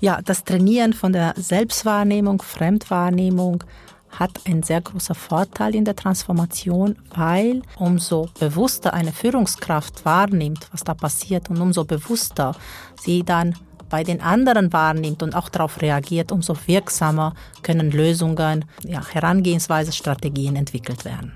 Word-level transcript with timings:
Ja, 0.00 0.20
das 0.22 0.44
Trainieren 0.44 0.92
von 0.92 1.12
der 1.12 1.34
Selbstwahrnehmung, 1.36 2.40
Fremdwahrnehmung 2.40 3.64
hat 4.10 4.30
einen 4.46 4.62
sehr 4.62 4.80
großen 4.80 5.14
Vorteil 5.14 5.74
in 5.74 5.84
der 5.84 5.96
Transformation, 5.96 6.96
weil 7.14 7.62
umso 7.76 8.28
bewusster 8.38 8.94
eine 8.94 9.12
Führungskraft 9.12 10.04
wahrnimmt, 10.04 10.68
was 10.72 10.84
da 10.84 10.94
passiert 10.94 11.50
und 11.50 11.60
umso 11.60 11.84
bewusster 11.84 12.54
sie 12.98 13.22
dann 13.22 13.54
bei 13.90 14.04
den 14.04 14.20
anderen 14.20 14.72
wahrnimmt 14.72 15.22
und 15.22 15.34
auch 15.34 15.48
darauf 15.48 15.80
reagiert, 15.80 16.30
umso 16.30 16.56
wirksamer 16.66 17.34
können 17.62 17.90
Lösungen, 17.90 18.66
ja, 18.84 19.02
Herangehensweise, 19.06 19.92
Strategien 19.92 20.56
entwickelt 20.56 21.04
werden. 21.04 21.32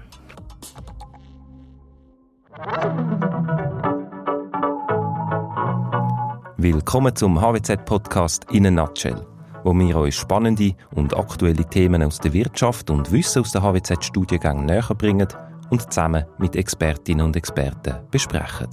Willkommen 6.63 7.17
zum 7.17 7.41
HWZ-Podcast 7.41 8.47
in 8.53 8.69
a 8.69 8.71
Nutshell, 8.71 9.27
wo 9.65 9.77
wir 9.77 9.97
euch 9.97 10.15
spannende 10.15 10.77
und 10.95 11.13
aktuelle 11.13 11.69
Themen 11.69 12.05
aus 12.05 12.21
der 12.21 12.32
Wirtschaft 12.32 12.89
und 12.89 13.11
Wissen 13.11 13.43
aus 13.43 13.50
der 13.50 13.63
HWZ-Studiengängen 13.63 14.67
näher 14.67 14.95
bringen 14.96 15.27
und 15.71 15.83
zusammen 15.83 16.25
mit 16.39 16.55
Expertinnen 16.55 17.27
und 17.27 17.35
Experten 17.35 17.96
besprechen. 18.13 18.69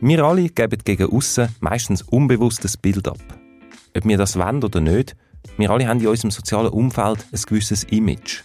Wir 0.00 0.24
alle 0.24 0.48
geben 0.48 0.78
gegen 0.84 1.10
aussen 1.10 1.48
meistens 1.58 2.02
unbewusstes 2.02 2.76
Bild 2.76 3.08
ab. 3.08 3.18
Ob 3.96 4.04
wir 4.04 4.18
das 4.18 4.38
wollen 4.38 4.62
oder 4.62 4.80
nicht, 4.80 5.16
wir 5.56 5.68
alle 5.68 5.88
haben 5.88 5.98
in 5.98 6.06
unserem 6.06 6.30
sozialen 6.30 6.70
Umfeld 6.70 7.26
ein 7.32 7.42
gewisses 7.44 7.82
Image. 7.90 8.44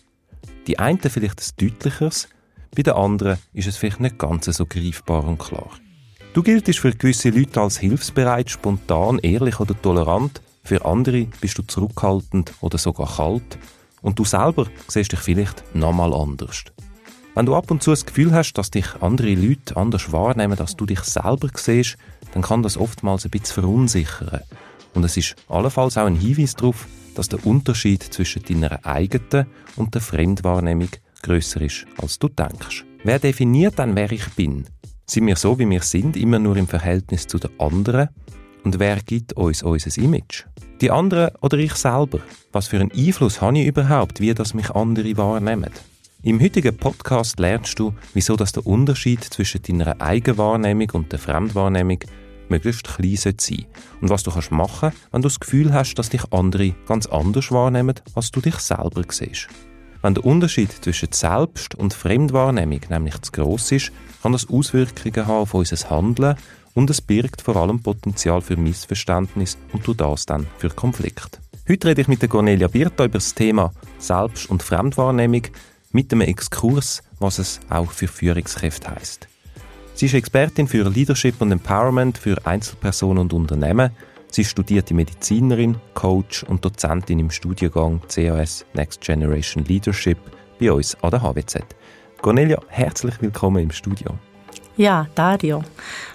Die 0.65 0.79
einen 0.79 0.97
vielleicht 0.97 1.39
ein 1.39 1.67
deutlicheres, 1.67 2.29
bei 2.75 2.81
den 2.81 2.93
anderen 2.95 3.37
ist 3.53 3.67
es 3.67 3.77
vielleicht 3.77 3.99
nicht 3.99 4.17
ganz 4.17 4.45
so 4.45 4.65
greifbar 4.65 5.23
und 5.23 5.37
klar. 5.37 5.69
Du 6.33 6.43
giltest 6.43 6.79
für 6.79 6.91
gewisse 6.91 7.31
Leute 7.31 7.59
als 7.59 7.79
hilfsbereit, 7.79 8.51
spontan, 8.51 9.17
ehrlich 9.19 9.59
oder 9.59 9.79
tolerant. 9.81 10.41
Für 10.63 10.85
andere 10.85 11.25
bist 11.41 11.57
du 11.57 11.63
zurückhaltend 11.63 12.53
oder 12.61 12.77
sogar 12.77 13.15
kalt. 13.15 13.57
Und 14.01 14.19
du 14.19 14.25
selber 14.25 14.67
siehst 14.87 15.11
dich 15.11 15.19
vielleicht 15.19 15.63
nochmal 15.75 16.13
anders. 16.13 16.65
Wenn 17.33 17.47
du 17.47 17.55
ab 17.55 17.71
und 17.71 17.81
zu 17.81 17.89
das 17.89 18.05
Gefühl 18.05 18.31
hast, 18.31 18.53
dass 18.53 18.69
dich 18.69 18.85
andere 19.01 19.33
Leute 19.33 19.75
anders 19.75 20.11
wahrnehmen, 20.11 20.59
als 20.59 20.75
du 20.75 20.85
dich 20.85 21.01
selber 21.01 21.49
siehst, 21.55 21.97
dann 22.33 22.43
kann 22.43 22.61
das 22.61 22.77
oftmals 22.77 23.25
ein 23.25 23.31
bisschen 23.31 23.63
verunsichern. 23.63 24.41
Und 24.93 25.03
es 25.03 25.17
ist 25.17 25.35
allenfalls 25.47 25.97
auch 25.97 26.05
ein 26.05 26.15
Hinweis 26.15 26.55
darauf, 26.55 26.87
dass 27.15 27.29
der 27.29 27.45
Unterschied 27.45 28.03
zwischen 28.03 28.43
deiner 28.43 28.85
eigenen 28.85 29.47
und 29.75 29.95
der 29.95 30.01
Fremdwahrnehmung 30.01 30.89
grösser 31.23 31.61
ist, 31.61 31.85
als 31.97 32.19
du 32.19 32.29
denkst. 32.29 32.85
Wer 33.03 33.19
definiert 33.19 33.79
dann, 33.79 33.95
wer 33.95 34.11
ich 34.11 34.27
bin? 34.35 34.65
Sind 35.09 35.25
wir 35.25 35.37
so, 35.37 35.57
wie 35.57 35.67
wir 35.67 35.81
sind, 35.81 36.15
immer 36.15 36.37
nur 36.37 36.55
im 36.55 36.67
Verhältnis 36.67 37.25
zu 37.25 37.39
den 37.39 37.49
anderen? 37.59 38.09
Und 38.63 38.77
wer 38.77 38.97
gibt 38.97 39.33
uns 39.33 39.63
unser 39.63 39.99
Image? 39.99 40.43
Die 40.81 40.91
anderen 40.91 41.31
oder 41.41 41.57
ich 41.57 41.73
selber? 41.73 42.19
Was 42.51 42.67
für 42.67 42.79
einen 42.79 42.91
Einfluss 42.91 43.41
habe 43.41 43.57
ich 43.57 43.65
überhaupt, 43.65 44.19
wie 44.19 44.35
das 44.35 44.53
mich 44.53 44.69
andere 44.69 45.17
wahrnehmen? 45.17 45.71
Im 46.21 46.39
heutigen 46.39 46.77
Podcast 46.77 47.39
lernst 47.39 47.79
du, 47.79 47.91
wieso 48.13 48.35
das 48.35 48.51
der 48.51 48.67
Unterschied 48.67 49.23
zwischen 49.23 49.63
deiner 49.63 49.99
Eigenwahrnehmung 49.99 50.91
und 50.91 51.11
der 51.11 51.17
Fremdwahrnehmung 51.17 52.01
möglichst 52.49 52.83
klein 52.83 53.15
sein 53.15 53.35
sollte 53.39 53.65
und 54.01 54.09
was 54.11 54.21
du 54.21 54.29
kannst 54.29 54.51
machen, 54.51 54.91
wenn 55.11 55.23
du 55.23 55.27
das 55.27 55.39
Gefühl 55.39 55.73
hast, 55.73 55.95
dass 55.95 56.09
dich 56.09 56.31
andere 56.31 56.75
ganz 56.87 57.07
anders 57.07 57.49
wahrnehmen, 57.49 57.95
als 58.13 58.29
du 58.29 58.41
dich 58.41 58.57
selber 58.57 59.01
siehst. 59.09 59.47
Wenn 60.01 60.13
der 60.13 60.25
Unterschied 60.25 60.71
zwischen 60.71 61.11
Selbst- 61.11 61.75
und 61.75 61.93
Fremdwahrnehmung 61.93 62.79
nämlich 62.89 63.21
zu 63.21 63.33
gross 63.33 63.71
ist, 63.73 63.91
kann 64.21 64.31
das 64.31 64.49
Auswirkungen 64.49 65.27
haben 65.27 65.41
auf 65.41 65.53
unser 65.53 65.89
Handeln 65.89 66.37
und 66.73 66.89
es 66.89 67.01
birgt 67.01 67.41
vor 67.41 67.57
allem 67.57 67.81
Potenzial 67.81 68.41
für 68.41 68.55
Missverständnis 68.55 69.57
und 69.73 69.85
durch 69.85 69.97
das 69.97 70.25
dann 70.25 70.47
für 70.57 70.69
Konflikt. 70.69 71.41
Heute 71.67 71.89
rede 71.89 72.01
ich 72.01 72.07
mit 72.07 72.21
der 72.21 72.29
Cornelia 72.29 72.67
Birta 72.67 73.05
über 73.05 73.17
das 73.19 73.35
Thema 73.35 73.73
Selbst- 73.97 74.49
und 74.49 74.63
Fremdwahrnehmung 74.63 75.43
mit 75.91 76.13
einem 76.13 76.21
Exkurs, 76.21 77.03
was 77.19 77.39
es 77.39 77.59
auch 77.69 77.91
für 77.91 78.07
Führungskräfte 78.07 78.91
heißt. 78.91 79.27
Sie 79.95 80.05
ist 80.05 80.13
Expertin 80.13 80.69
für 80.69 80.89
Leadership 80.89 81.41
und 81.41 81.51
Empowerment 81.51 82.17
für 82.17 82.45
Einzelpersonen 82.45 83.23
und 83.23 83.33
Unternehmen 83.33 83.91
Sie 84.31 84.45
studierte 84.45 84.93
Medizinerin, 84.93 85.77
Coach 85.95 86.43
und 86.43 86.63
Dozentin 86.63 87.19
im 87.19 87.31
Studiengang 87.31 87.99
CAS 88.07 88.63
Next 88.73 89.01
Generation 89.01 89.65
Leadership 89.65 90.19
bei 90.59 90.71
uns 90.71 90.95
an 91.01 91.09
der 91.11 91.23
HWZ. 91.23 91.65
Cornelia, 92.21 92.59
herzlich 92.67 93.19
willkommen 93.21 93.63
im 93.63 93.71
Studio. 93.71 94.17
Ja, 94.77 95.07
Dario, 95.15 95.63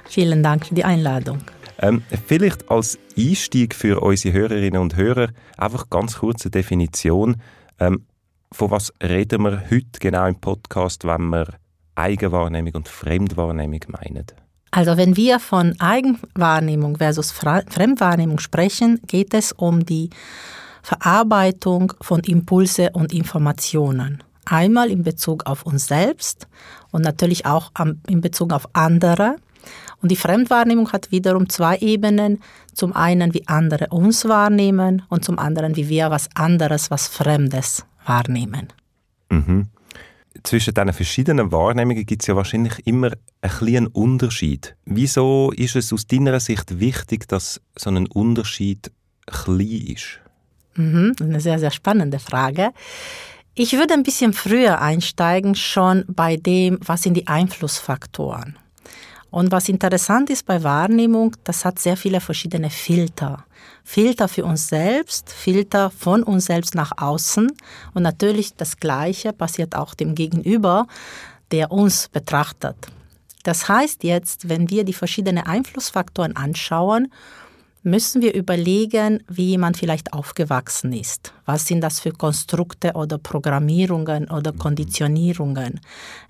vielen 0.08 0.42
Dank 0.44 0.66
für 0.66 0.74
die 0.74 0.84
Einladung. 0.84 1.38
Ähm, 1.80 2.02
vielleicht 2.26 2.70
als 2.70 2.98
Einstieg 3.18 3.74
für 3.74 4.00
unsere 4.00 4.32
Hörerinnen 4.32 4.80
und 4.80 4.96
Hörer 4.96 5.30
einfach 5.58 5.90
ganz 5.90 6.18
kurze 6.18 6.50
Definition. 6.50 7.42
Ähm, 7.80 8.06
von 8.52 8.70
was 8.70 8.92
reden 9.02 9.42
wir 9.42 9.64
heute 9.70 9.98
genau 9.98 10.26
im 10.26 10.36
Podcast, 10.36 11.04
wenn 11.04 11.30
wir 11.30 11.48
Eigenwahrnehmung 11.96 12.74
und 12.74 12.88
Fremdwahrnehmung 12.88 13.80
meinen? 13.88 14.26
Also 14.74 14.96
wenn 14.96 15.16
wir 15.16 15.38
von 15.38 15.78
Eigenwahrnehmung 15.78 16.96
versus 16.96 17.30
Fremdwahrnehmung 17.30 18.40
sprechen, 18.40 19.00
geht 19.06 19.32
es 19.32 19.52
um 19.52 19.86
die 19.86 20.10
Verarbeitung 20.82 21.92
von 22.00 22.18
Impulse 22.24 22.90
und 22.92 23.12
Informationen. 23.12 24.24
Einmal 24.46 24.90
in 24.90 25.04
Bezug 25.04 25.46
auf 25.46 25.64
uns 25.64 25.86
selbst 25.86 26.48
und 26.90 27.02
natürlich 27.02 27.46
auch 27.46 27.70
in 28.08 28.20
Bezug 28.20 28.52
auf 28.52 28.68
andere. 28.72 29.36
Und 30.02 30.10
die 30.10 30.16
Fremdwahrnehmung 30.16 30.90
hat 30.90 31.12
wiederum 31.12 31.48
zwei 31.48 31.76
Ebenen. 31.76 32.42
Zum 32.72 32.96
einen, 32.96 33.32
wie 33.32 33.46
andere 33.46 33.86
uns 33.90 34.24
wahrnehmen 34.24 35.02
und 35.08 35.24
zum 35.24 35.38
anderen, 35.38 35.76
wie 35.76 35.88
wir 35.88 36.10
was 36.10 36.28
anderes, 36.34 36.90
was 36.90 37.06
Fremdes 37.06 37.86
wahrnehmen. 38.04 38.72
Mhm 39.30 39.68
zwischen 40.44 40.74
diesen 40.74 40.92
verschiedenen 40.92 41.50
Wahrnehmungen 41.50 42.06
gibt 42.06 42.22
es 42.22 42.28
ja 42.28 42.36
wahrscheinlich 42.36 42.86
immer 42.86 43.10
einen 43.40 43.52
kleinen 43.52 43.86
Unterschied. 43.88 44.76
Wieso 44.84 45.50
ist 45.56 45.74
es 45.74 45.92
aus 45.92 46.06
deiner 46.06 46.38
Sicht 46.38 46.78
wichtig, 46.78 47.26
dass 47.28 47.60
so 47.76 47.90
ein 47.90 48.06
Unterschied 48.06 48.92
klein 49.26 49.86
ist? 49.88 50.20
Mhm, 50.76 51.16
eine 51.20 51.40
sehr, 51.40 51.58
sehr 51.58 51.70
spannende 51.70 52.18
Frage. 52.18 52.70
Ich 53.54 53.72
würde 53.74 53.94
ein 53.94 54.02
bisschen 54.02 54.32
früher 54.32 54.80
einsteigen, 54.80 55.54
schon 55.54 56.04
bei 56.08 56.36
dem, 56.36 56.78
was 56.84 57.02
sind 57.02 57.14
die 57.14 57.28
Einflussfaktoren. 57.28 58.58
Und 59.34 59.50
was 59.50 59.68
interessant 59.68 60.30
ist 60.30 60.46
bei 60.46 60.62
Wahrnehmung, 60.62 61.34
das 61.42 61.64
hat 61.64 61.80
sehr 61.80 61.96
viele 61.96 62.20
verschiedene 62.20 62.70
Filter. 62.70 63.44
Filter 63.82 64.28
für 64.28 64.44
uns 64.44 64.68
selbst, 64.68 65.28
Filter 65.32 65.90
von 65.90 66.22
uns 66.22 66.44
selbst 66.44 66.76
nach 66.76 66.92
außen. 66.98 67.50
Und 67.94 68.02
natürlich 68.04 68.54
das 68.54 68.76
Gleiche 68.76 69.32
passiert 69.32 69.74
auch 69.74 69.94
dem 69.94 70.14
Gegenüber, 70.14 70.86
der 71.50 71.72
uns 71.72 72.08
betrachtet. 72.10 72.76
Das 73.42 73.68
heißt 73.68 74.04
jetzt, 74.04 74.48
wenn 74.48 74.70
wir 74.70 74.84
die 74.84 74.92
verschiedenen 74.92 75.44
Einflussfaktoren 75.44 76.36
anschauen 76.36 77.12
müssen 77.84 78.22
wir 78.22 78.34
überlegen, 78.34 79.22
wie 79.28 79.50
jemand 79.50 79.76
vielleicht 79.76 80.14
aufgewachsen 80.14 80.92
ist. 80.92 81.34
Was 81.44 81.66
sind 81.66 81.82
das 81.82 82.00
für 82.00 82.12
Konstrukte 82.12 82.92
oder 82.94 83.18
Programmierungen 83.18 84.30
oder 84.30 84.52
mhm. 84.52 84.58
Konditionierungen? 84.58 85.80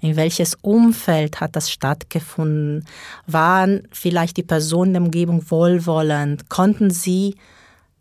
In 0.01 0.17
welches 0.17 0.57
Umfeld 0.57 1.41
hat 1.41 1.55
das 1.55 1.71
stattgefunden? 1.71 2.85
Waren 3.27 3.87
vielleicht 3.93 4.37
die 4.37 4.43
Personen 4.43 4.95
der 4.95 5.03
Umgebung 5.03 5.49
wohlwollend? 5.49 6.51
Konnten 6.51 6.91
sie 6.91 7.37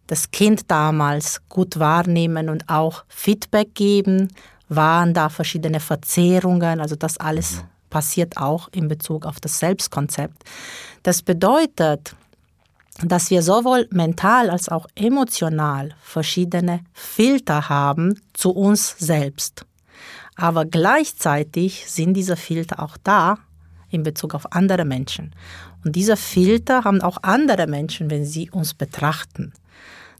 das 0.07 0.31
Kind 0.31 0.69
damals 0.71 1.41
gut 1.47 1.77
wahrnehmen 1.77 2.49
und 2.49 2.67
auch 2.69 3.05
Feedback 3.07 3.75
geben? 3.75 4.29
Waren 4.67 5.13
da 5.13 5.29
verschiedene 5.29 5.79
Verzehrungen? 5.79 6.81
Also 6.81 6.95
das 6.95 7.17
alles 7.17 7.57
mhm. 7.57 7.61
passiert 7.91 8.37
auch 8.37 8.67
in 8.71 8.87
Bezug 8.87 9.27
auf 9.27 9.39
das 9.39 9.59
Selbstkonzept. 9.59 10.43
Das 11.03 11.21
bedeutet, 11.21 12.15
dass 13.01 13.29
wir 13.29 13.41
sowohl 13.41 13.87
mental 13.91 14.49
als 14.49 14.69
auch 14.69 14.87
emotional 14.95 15.95
verschiedene 16.01 16.81
Filter 16.93 17.69
haben 17.69 18.19
zu 18.33 18.51
uns 18.51 18.95
selbst. 18.99 19.65
Aber 20.35 20.65
gleichzeitig 20.65 21.85
sind 21.87 22.13
diese 22.13 22.35
Filter 22.35 22.81
auch 22.81 22.97
da 23.03 23.37
in 23.89 24.03
Bezug 24.03 24.33
auf 24.33 24.51
andere 24.51 24.85
Menschen. 24.85 25.35
Und 25.83 25.95
diese 25.95 26.17
Filter 26.17 26.83
haben 26.83 27.01
auch 27.01 27.17
andere 27.21 27.67
Menschen, 27.67 28.09
wenn 28.09 28.25
sie 28.25 28.49
uns 28.49 28.73
betrachten. 28.73 29.53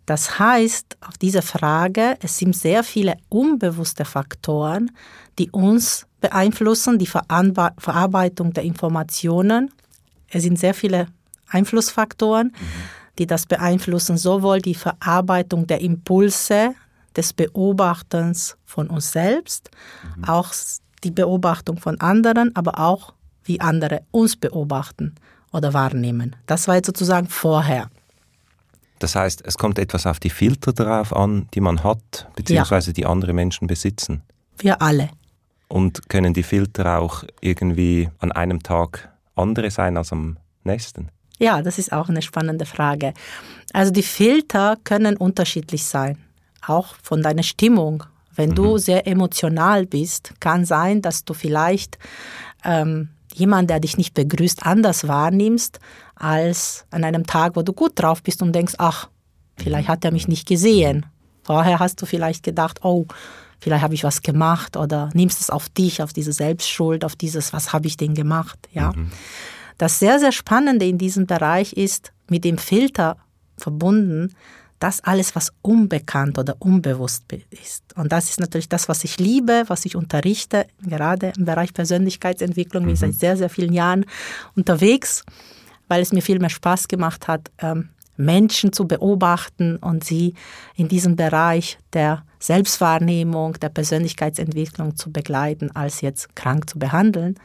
Das 0.06 0.38
heißt, 0.38 0.98
auf 1.02 1.18
diese 1.18 1.42
Frage, 1.42 2.18
es 2.22 2.38
sind 2.38 2.56
sehr 2.56 2.84
viele 2.84 3.16
unbewusste 3.30 4.04
Faktoren, 4.04 4.92
die 5.40 5.50
uns 5.52 6.06
beeinflussen, 6.20 7.00
die 7.00 7.08
Verarbeitung 7.08 8.54
der 8.54 8.64
Informationen. 8.64 9.72
Es 10.28 10.44
sind 10.44 10.60
sehr 10.60 10.74
viele 10.74 11.08
Einflussfaktoren, 11.54 12.48
mhm. 12.48 12.66
die 13.20 13.28
das 13.28 13.46
beeinflussen, 13.46 14.18
sowohl 14.18 14.60
die 14.60 14.76
Verarbeitung 14.76 15.68
der 15.68 15.82
Impulse 15.82 16.76
des 17.16 17.34
Beobachtens 17.34 18.58
von 18.66 18.88
uns 18.88 19.12
selbst, 19.12 19.70
mhm. 20.18 20.24
auch 20.26 20.54
die 21.04 21.12
Beobachtung 21.12 21.78
von 21.78 22.00
anderen, 22.00 22.56
aber 22.56 22.80
auch 22.80 23.14
wie 23.44 23.60
andere 23.60 24.02
uns 24.12 24.36
beobachten 24.36 25.16
oder 25.52 25.74
wahrnehmen. 25.74 26.36
Das 26.48 26.68
war 26.68 26.76
jetzt 26.76 26.88
sozusagen 26.88 27.28
vorher. 27.28 27.90
Das 29.00 29.16
heißt, 29.16 29.44
es 29.46 29.58
kommt 29.58 29.80
etwas 29.80 30.08
auf 30.08 30.20
die 30.20 30.30
Filter 30.30 30.72
drauf 30.72 31.14
an, 31.14 31.48
die 31.54 31.60
man 31.60 31.84
hat, 31.84 32.28
beziehungsweise 32.36 32.92
ja. 32.92 32.94
die 32.94 33.06
andere 33.06 33.34
Menschen 33.34 33.68
besitzen. 33.68 34.22
Wir 34.58 34.82
alle. 34.82 35.10
Und 35.68 36.08
können 36.10 36.34
die 36.34 36.44
Filter 36.44 37.00
auch 37.00 37.24
irgendwie 37.42 38.10
an 38.20 38.32
einem 38.32 38.64
Tag 38.64 39.12
andere 39.36 39.72
sein 39.72 39.98
als 39.98 40.14
am 40.14 40.38
nächsten? 40.64 41.10
Ja, 41.40 41.62
das 41.62 41.80
ist 41.80 41.92
auch 41.92 42.10
eine 42.10 42.22
spannende 42.22 42.66
Frage. 42.66 43.14
Also 43.74 43.92
die 43.92 44.04
Filter 44.04 44.78
können 44.84 45.18
unterschiedlich 45.18 45.84
sein, 45.86 46.18
auch 46.66 46.96
von 47.02 47.22
deiner 47.22 47.44
Stimmung. 47.44 48.04
Wenn 48.36 48.52
mhm. 48.52 48.56
du 48.56 48.78
sehr 48.78 49.08
emotional 49.08 49.86
bist, 49.86 50.34
kann 50.40 50.66
sein, 50.66 51.02
dass 51.02 51.26
du 51.26 51.34
vielleicht 51.34 51.98
ähm, 52.64 53.10
jemand, 53.34 53.70
der 53.70 53.80
dich 53.80 53.98
nicht 53.98 54.14
begrüßt, 54.14 54.66
anders 54.66 55.08
wahrnimmst 55.08 55.80
als 56.16 56.86
an 56.92 57.04
einem 57.04 57.26
Tag, 57.26 57.56
wo 57.56 57.62
du 57.64 57.74
gut 57.74 57.94
drauf 57.96 58.22
bist 58.22 58.42
und 58.42 58.54
denkst, 58.54 58.76
ach, 58.78 59.10
vielleicht 59.58 59.88
hat 59.88 60.06
er 60.06 60.12
mich 60.12 60.28
nicht 60.28 60.48
gesehen. 60.48 61.06
Vorher 61.44 61.80
hast 61.80 62.02
du 62.02 62.06
vielleicht 62.06 62.44
gedacht, 62.44 62.84
oh, 62.84 63.06
vielleicht 63.60 63.84
habe 63.84 63.94
ich 63.94 64.04
was 64.04 64.22
gemacht 64.22 64.78
oder 64.78 65.10
nimmst 65.14 65.42
es 65.42 65.50
auf 65.50 65.70
dich, 65.70 66.02
auf 66.02 66.14
diese 66.14 66.32
Selbstschuld, 66.32 67.04
auf 67.04 67.16
dieses, 67.16 67.54
was 67.54 67.74
habe 67.74 67.88
ich 67.88 67.98
denn 67.98 68.14
gemacht, 68.14 68.60
ja. 68.72 68.94
Mhm. 68.94 69.12
Das 69.78 70.00
sehr, 70.00 70.20
sehr 70.20 70.32
Spannende 70.32 70.86
in 70.86 70.98
diesem 70.98 71.26
Bereich 71.26 71.74
ist, 71.74 72.12
mit 72.30 72.44
dem 72.44 72.58
Filter 72.58 73.18
verbunden, 73.58 74.34
das 74.80 75.02
alles, 75.02 75.34
was 75.34 75.54
unbekannt 75.62 76.38
oder 76.38 76.58
unbewusst 76.60 77.24
ist. 77.52 77.84
Und 77.96 78.12
das 78.12 78.30
ist 78.30 78.42
natürlich 78.42 78.68
das, 78.68 78.90
was 78.90 79.06
ich 79.06 79.18
liebe, 79.18 79.64
was 79.68 79.86
ich 79.86 79.96
unterrichte, 79.96 80.68
gerade 80.86 81.32
im 81.38 81.46
Bereich 81.46 81.74
Persönlichkeitsentwicklung. 81.74 82.84
Mhm. 82.84 82.88
Bin 82.88 82.96
seit 82.98 83.14
sehr, 83.14 83.38
sehr 83.38 83.50
vielen 83.50 83.72
Jahren 83.72 84.06
unterwegs, 84.58 85.24
weil 85.88 86.02
es 86.02 86.12
mir 86.12 86.22
viel 86.22 86.40
mehr 86.40 86.50
Spaß 86.50 86.90
gemacht 86.90 87.30
hat, 87.30 87.50
ähm, 87.60 87.90
Menschen 88.18 88.74
zu 88.74 88.86
beobachten 88.86 89.78
und 89.78 90.04
sie 90.04 90.34
in 90.76 90.90
diesem 90.90 91.16
Bereich 91.16 91.78
der 91.94 92.26
Selbstwahrnehmung, 92.40 93.54
der 93.54 93.70
Persönlichkeitsentwicklung 93.70 94.98
zu 94.98 95.12
begleiten, 95.12 95.72
als 95.76 96.02
jetzt 96.02 96.36
krank 96.36 96.70
zu 96.70 96.78
behandeln. 96.78 97.40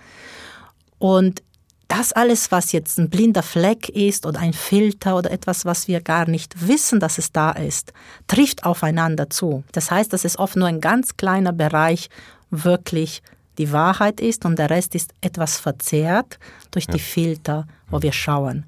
Und 0.98 1.42
das 1.88 2.12
alles, 2.12 2.52
was 2.52 2.72
jetzt 2.72 2.98
ein 2.98 3.08
blinder 3.08 3.42
Fleck 3.42 3.88
ist 3.88 4.26
oder 4.26 4.40
ein 4.40 4.52
Filter 4.52 5.16
oder 5.16 5.30
etwas, 5.30 5.64
was 5.64 5.88
wir 5.88 6.02
gar 6.02 6.28
nicht 6.28 6.68
wissen, 6.68 7.00
dass 7.00 7.16
es 7.16 7.32
da 7.32 7.50
ist, 7.50 7.94
trifft 8.26 8.64
aufeinander 8.64 9.30
zu. 9.30 9.64
Das 9.72 9.90
heißt, 9.90 10.12
dass 10.12 10.26
es 10.26 10.38
oft 10.38 10.56
nur 10.56 10.68
ein 10.68 10.82
ganz 10.82 11.16
kleiner 11.16 11.52
Bereich 11.52 12.10
wirklich 12.50 13.22
die 13.56 13.72
Wahrheit 13.72 14.20
ist 14.20 14.44
und 14.44 14.58
der 14.58 14.70
Rest 14.70 14.94
ist 14.94 15.12
etwas 15.22 15.58
verzerrt 15.58 16.38
durch 16.70 16.84
ja. 16.86 16.92
die 16.92 17.00
Filter, 17.00 17.66
wo 17.90 18.02
wir 18.02 18.12
schauen. 18.12 18.64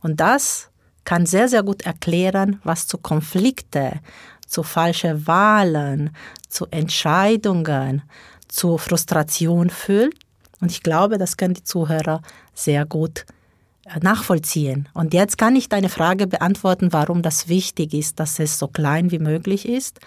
Und 0.00 0.20
das 0.20 0.68
kann 1.04 1.24
sehr, 1.24 1.48
sehr 1.48 1.62
gut 1.62 1.82
erklären, 1.82 2.60
was 2.64 2.86
zu 2.86 2.98
Konflikte, 2.98 4.00
zu 4.46 4.62
falschen 4.62 5.26
Wahlen, 5.26 6.14
zu 6.48 6.66
Entscheidungen, 6.70 8.02
zu 8.46 8.78
Frustration 8.78 9.70
führt 9.70 10.14
und 10.60 10.70
ich 10.70 10.82
glaube, 10.82 11.18
das 11.18 11.36
können 11.36 11.54
die 11.54 11.64
Zuhörer 11.64 12.22
sehr 12.54 12.84
gut 12.84 13.26
äh, 13.84 13.98
nachvollziehen. 14.00 14.88
Und 14.92 15.14
jetzt 15.14 15.38
kann 15.38 15.56
ich 15.56 15.68
deine 15.68 15.88
Frage 15.88 16.26
beantworten, 16.26 16.92
warum 16.92 17.22
das 17.22 17.48
wichtig 17.48 17.94
ist, 17.94 18.20
dass 18.20 18.38
es 18.38 18.58
so 18.58 18.68
klein 18.68 19.10
wie 19.10 19.18
möglich 19.18 19.68
ist, 19.68 20.00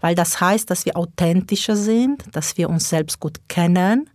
weil 0.00 0.14
das 0.14 0.40
heißt, 0.40 0.70
dass 0.70 0.86
wir 0.86 0.96
authentischer 0.96 1.76
sind, 1.76 2.24
dass 2.32 2.56
wir 2.56 2.70
uns 2.70 2.88
selbst 2.88 3.20
gut 3.20 3.40
kennen 3.48 4.08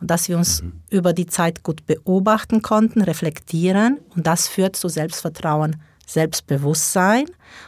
und 0.00 0.10
dass 0.10 0.28
wir 0.28 0.36
uns 0.36 0.62
mhm. 0.62 0.82
über 0.90 1.12
die 1.12 1.26
Zeit 1.26 1.62
gut 1.62 1.86
beobachten 1.86 2.60
konnten, 2.60 3.02
reflektieren 3.02 3.98
und 4.16 4.26
das 4.26 4.48
führt 4.48 4.76
zu 4.76 4.88
Selbstvertrauen, 4.88 5.76
Selbstbewusstsein 6.06 7.26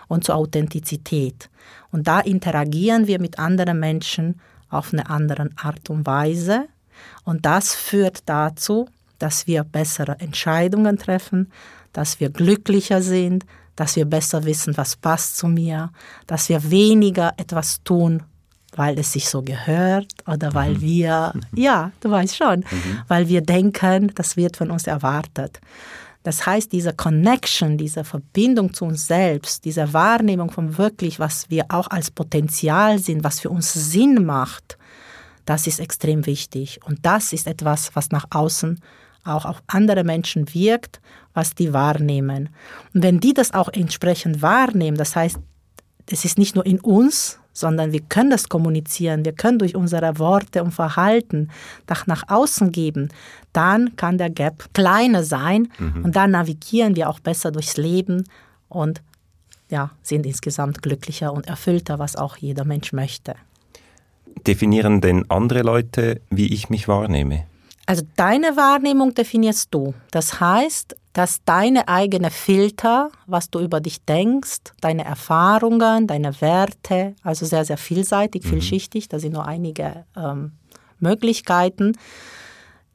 und 0.09 0.25
zur 0.25 0.35
Authentizität. 0.35 1.49
Und 1.93 2.09
da 2.09 2.21
interagieren 2.21 3.07
wir 3.07 3.21
mit 3.21 3.39
anderen 3.39 3.79
Menschen 3.79 4.41
auf 4.69 4.93
eine 4.93 5.09
andere 5.09 5.51
Art 5.57 5.91
und 5.91 6.07
Weise 6.07 6.67
und 7.25 7.47
das 7.47 7.75
führt 7.75 8.23
dazu, 8.27 8.89
dass 9.19 9.47
wir 9.47 9.65
bessere 9.65 10.19
Entscheidungen 10.19 10.99
treffen, 10.99 11.53
dass 11.93 12.19
wir 12.21 12.31
glücklicher 12.31 13.03
sind, 13.03 13.45
dass 13.77 13.97
wir 13.97 14.05
besser 14.05 14.45
wissen, 14.45 14.77
was 14.77 14.97
passt 14.97 15.37
zu 15.37 15.49
mir, 15.49 15.91
dass 16.27 16.49
wir 16.49 16.71
weniger 16.71 17.33
etwas 17.37 17.83
tun, 17.85 18.23
weil 18.75 18.99
es 18.99 19.13
sich 19.13 19.29
so 19.29 19.43
gehört 19.43 20.13
oder 20.27 20.55
weil 20.55 20.75
mhm. 20.75 20.81
wir, 20.81 21.33
ja, 21.55 21.93
du 22.01 22.11
weißt 22.11 22.37
schon, 22.37 22.61
mhm. 22.61 23.03
weil 23.09 23.29
wir 23.29 23.43
denken, 23.43 24.13
das 24.15 24.37
wird 24.37 24.57
von 24.57 24.71
uns 24.71 24.87
erwartet. 24.87 25.61
Das 26.25 26.47
heißt, 26.47 26.71
diese 26.71 26.93
Connection, 26.93 27.77
diese 27.77 28.05
Verbindung 28.05 28.73
zu 28.75 28.85
uns 28.85 29.07
selbst, 29.07 29.65
diese 29.65 29.93
Wahrnehmung 29.93 30.51
von 30.51 30.79
wirklich, 30.79 31.19
was 31.19 31.51
wir 31.51 31.67
auch 31.69 31.89
als 31.89 32.11
Potenzial 32.11 32.99
sind, 32.99 33.25
was 33.25 33.41
für 33.41 33.51
uns 33.51 33.73
Sinn 33.73 34.25
macht, 34.25 34.79
das 35.45 35.67
ist 35.67 35.81
extrem 35.81 36.27
wichtig. 36.27 36.81
Und 36.85 37.05
das 37.05 37.33
ist 37.33 37.47
etwas, 37.47 37.95
was 37.95 38.11
nach 38.11 38.27
außen 38.31 38.81
auch 39.25 39.45
auf 39.45 39.63
andere 39.67 40.05
Menschen 40.05 40.53
wirkt, 40.53 41.01
was 41.35 41.55
die 41.55 41.73
wahrnehmen. 41.73 42.49
Und 42.93 43.03
wenn 43.03 43.21
die 43.21 43.35
das 43.35 43.55
auch 43.55 43.69
entsprechend 43.69 44.43
wahrnehmen, 44.43 44.97
das 44.97 45.15
heißt, 45.17 45.39
es 46.11 46.25
ist 46.25 46.39
nicht 46.39 46.55
nur 46.55 46.67
in 46.67 46.81
uns, 46.81 47.39
sondern 47.53 47.93
wir 47.93 48.01
können 48.01 48.31
das 48.31 48.49
kommunizieren, 48.49 49.25
wir 49.25 49.33
können 49.33 49.59
durch 49.59 49.77
unsere 49.77 50.19
Worte 50.19 50.65
und 50.65 50.73
Verhalten 50.73 51.51
nach, 51.89 52.07
nach 52.07 52.25
außen 52.29 52.73
geben, 52.73 53.11
dann 53.53 53.95
kann 53.97 54.19
der 54.19 54.31
Gap 54.31 54.73
kleiner 54.73 55.23
sein 55.23 55.69
mhm. 55.79 56.05
und 56.05 56.17
dann 56.17 56.33
navigieren 56.33 56.97
wir 56.97 57.09
auch 57.09 57.21
besser 57.21 57.53
durchs 57.53 57.77
Leben 57.77 58.25
und 58.69 59.03
ja, 59.69 59.91
sind 60.03 60.27
insgesamt 60.27 60.83
glücklicher 60.83 61.33
und 61.33 61.47
erfüllter, 61.47 61.99
was 61.99 62.17
auch 62.17 62.37
jeder 62.37 62.65
Mensch 62.65 62.93
möchte 62.93 63.37
definieren 64.47 65.01
denn 65.01 65.31
andere 65.31 65.63
Leute, 65.63 66.21
wie 66.31 66.53
ich 66.53 66.71
mich 66.71 66.89
wahrnehme? 66.89 67.45
Also 67.87 68.05
deine 68.17 68.57
Wahrnehmung 68.57 69.15
definierst 69.15 69.69
du. 69.73 69.95
Das 70.11 70.41
heißt, 70.41 70.97
dass 71.13 71.45
deine 71.45 71.89
eigene 71.89 72.31
Filter, 72.31 73.11
was 73.27 73.51
du 73.51 73.61
über 73.61 73.81
dich 73.81 74.05
denkst, 74.05 74.73
deine 74.81 75.05
Erfahrungen, 75.05 76.07
deine 76.07 76.41
Werte, 76.41 77.15
also 77.23 77.45
sehr, 77.45 77.65
sehr 77.65 77.77
vielseitig, 77.77 78.45
mhm. 78.45 78.49
vielschichtig, 78.49 79.09
da 79.09 79.19
sind 79.19 79.33
nur 79.35 79.47
einige 79.47 80.07
ähm, 80.17 80.53
Möglichkeiten, 81.01 81.93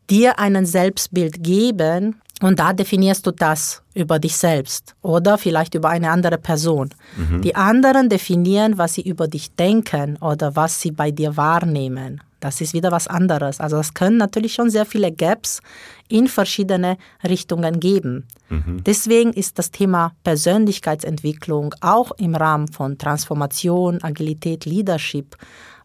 dir 0.10 0.40
einen 0.40 0.66
Selbstbild 0.66 1.44
geben, 1.44 2.22
und 2.42 2.60
da 2.60 2.74
definierst 2.74 3.26
du 3.26 3.32
das 3.32 3.82
über 3.94 4.20
dich 4.20 4.38
selbst 4.38 4.96
oder 5.02 5.38
vielleicht 5.38 5.74
über 5.74 5.90
eine 5.90 6.12
andere 6.12 6.38
Person. 6.38 6.90
Mhm. 7.16 7.42
Die 7.42 7.56
anderen 7.56 8.10
definieren, 8.10 8.78
was 8.78 8.94
sie 8.94 9.02
über 9.02 9.28
dich 9.28 9.56
denken 9.56 10.18
oder 10.18 10.56
was 10.56 10.80
sie 10.80 10.92
bei 10.92 11.12
dir 11.12 11.36
wahrnehmen. 11.36 12.22
Das 12.40 12.62
ist 12.62 12.74
wieder 12.74 12.92
was 12.92 13.08
anderes. 13.08 13.60
Also 13.60 13.78
es 13.78 13.96
können 13.96 14.18
natürlich 14.18 14.54
schon 14.54 14.70
sehr 14.70 14.86
viele 14.86 15.12
Gaps 15.12 15.62
in 16.08 16.28
verschiedene 16.28 16.98
Richtungen 17.28 17.80
geben. 17.80 18.28
Mhm. 18.50 18.84
Deswegen 18.86 19.34
ist 19.34 19.58
das 19.58 19.72
Thema 19.72 20.14
Persönlichkeitsentwicklung 20.24 21.74
auch 21.82 22.12
im 22.20 22.36
Rahmen 22.36 22.68
von 22.68 23.00
Transformation, 23.00 24.04
Agilität, 24.04 24.66
Leadership, 24.66 25.36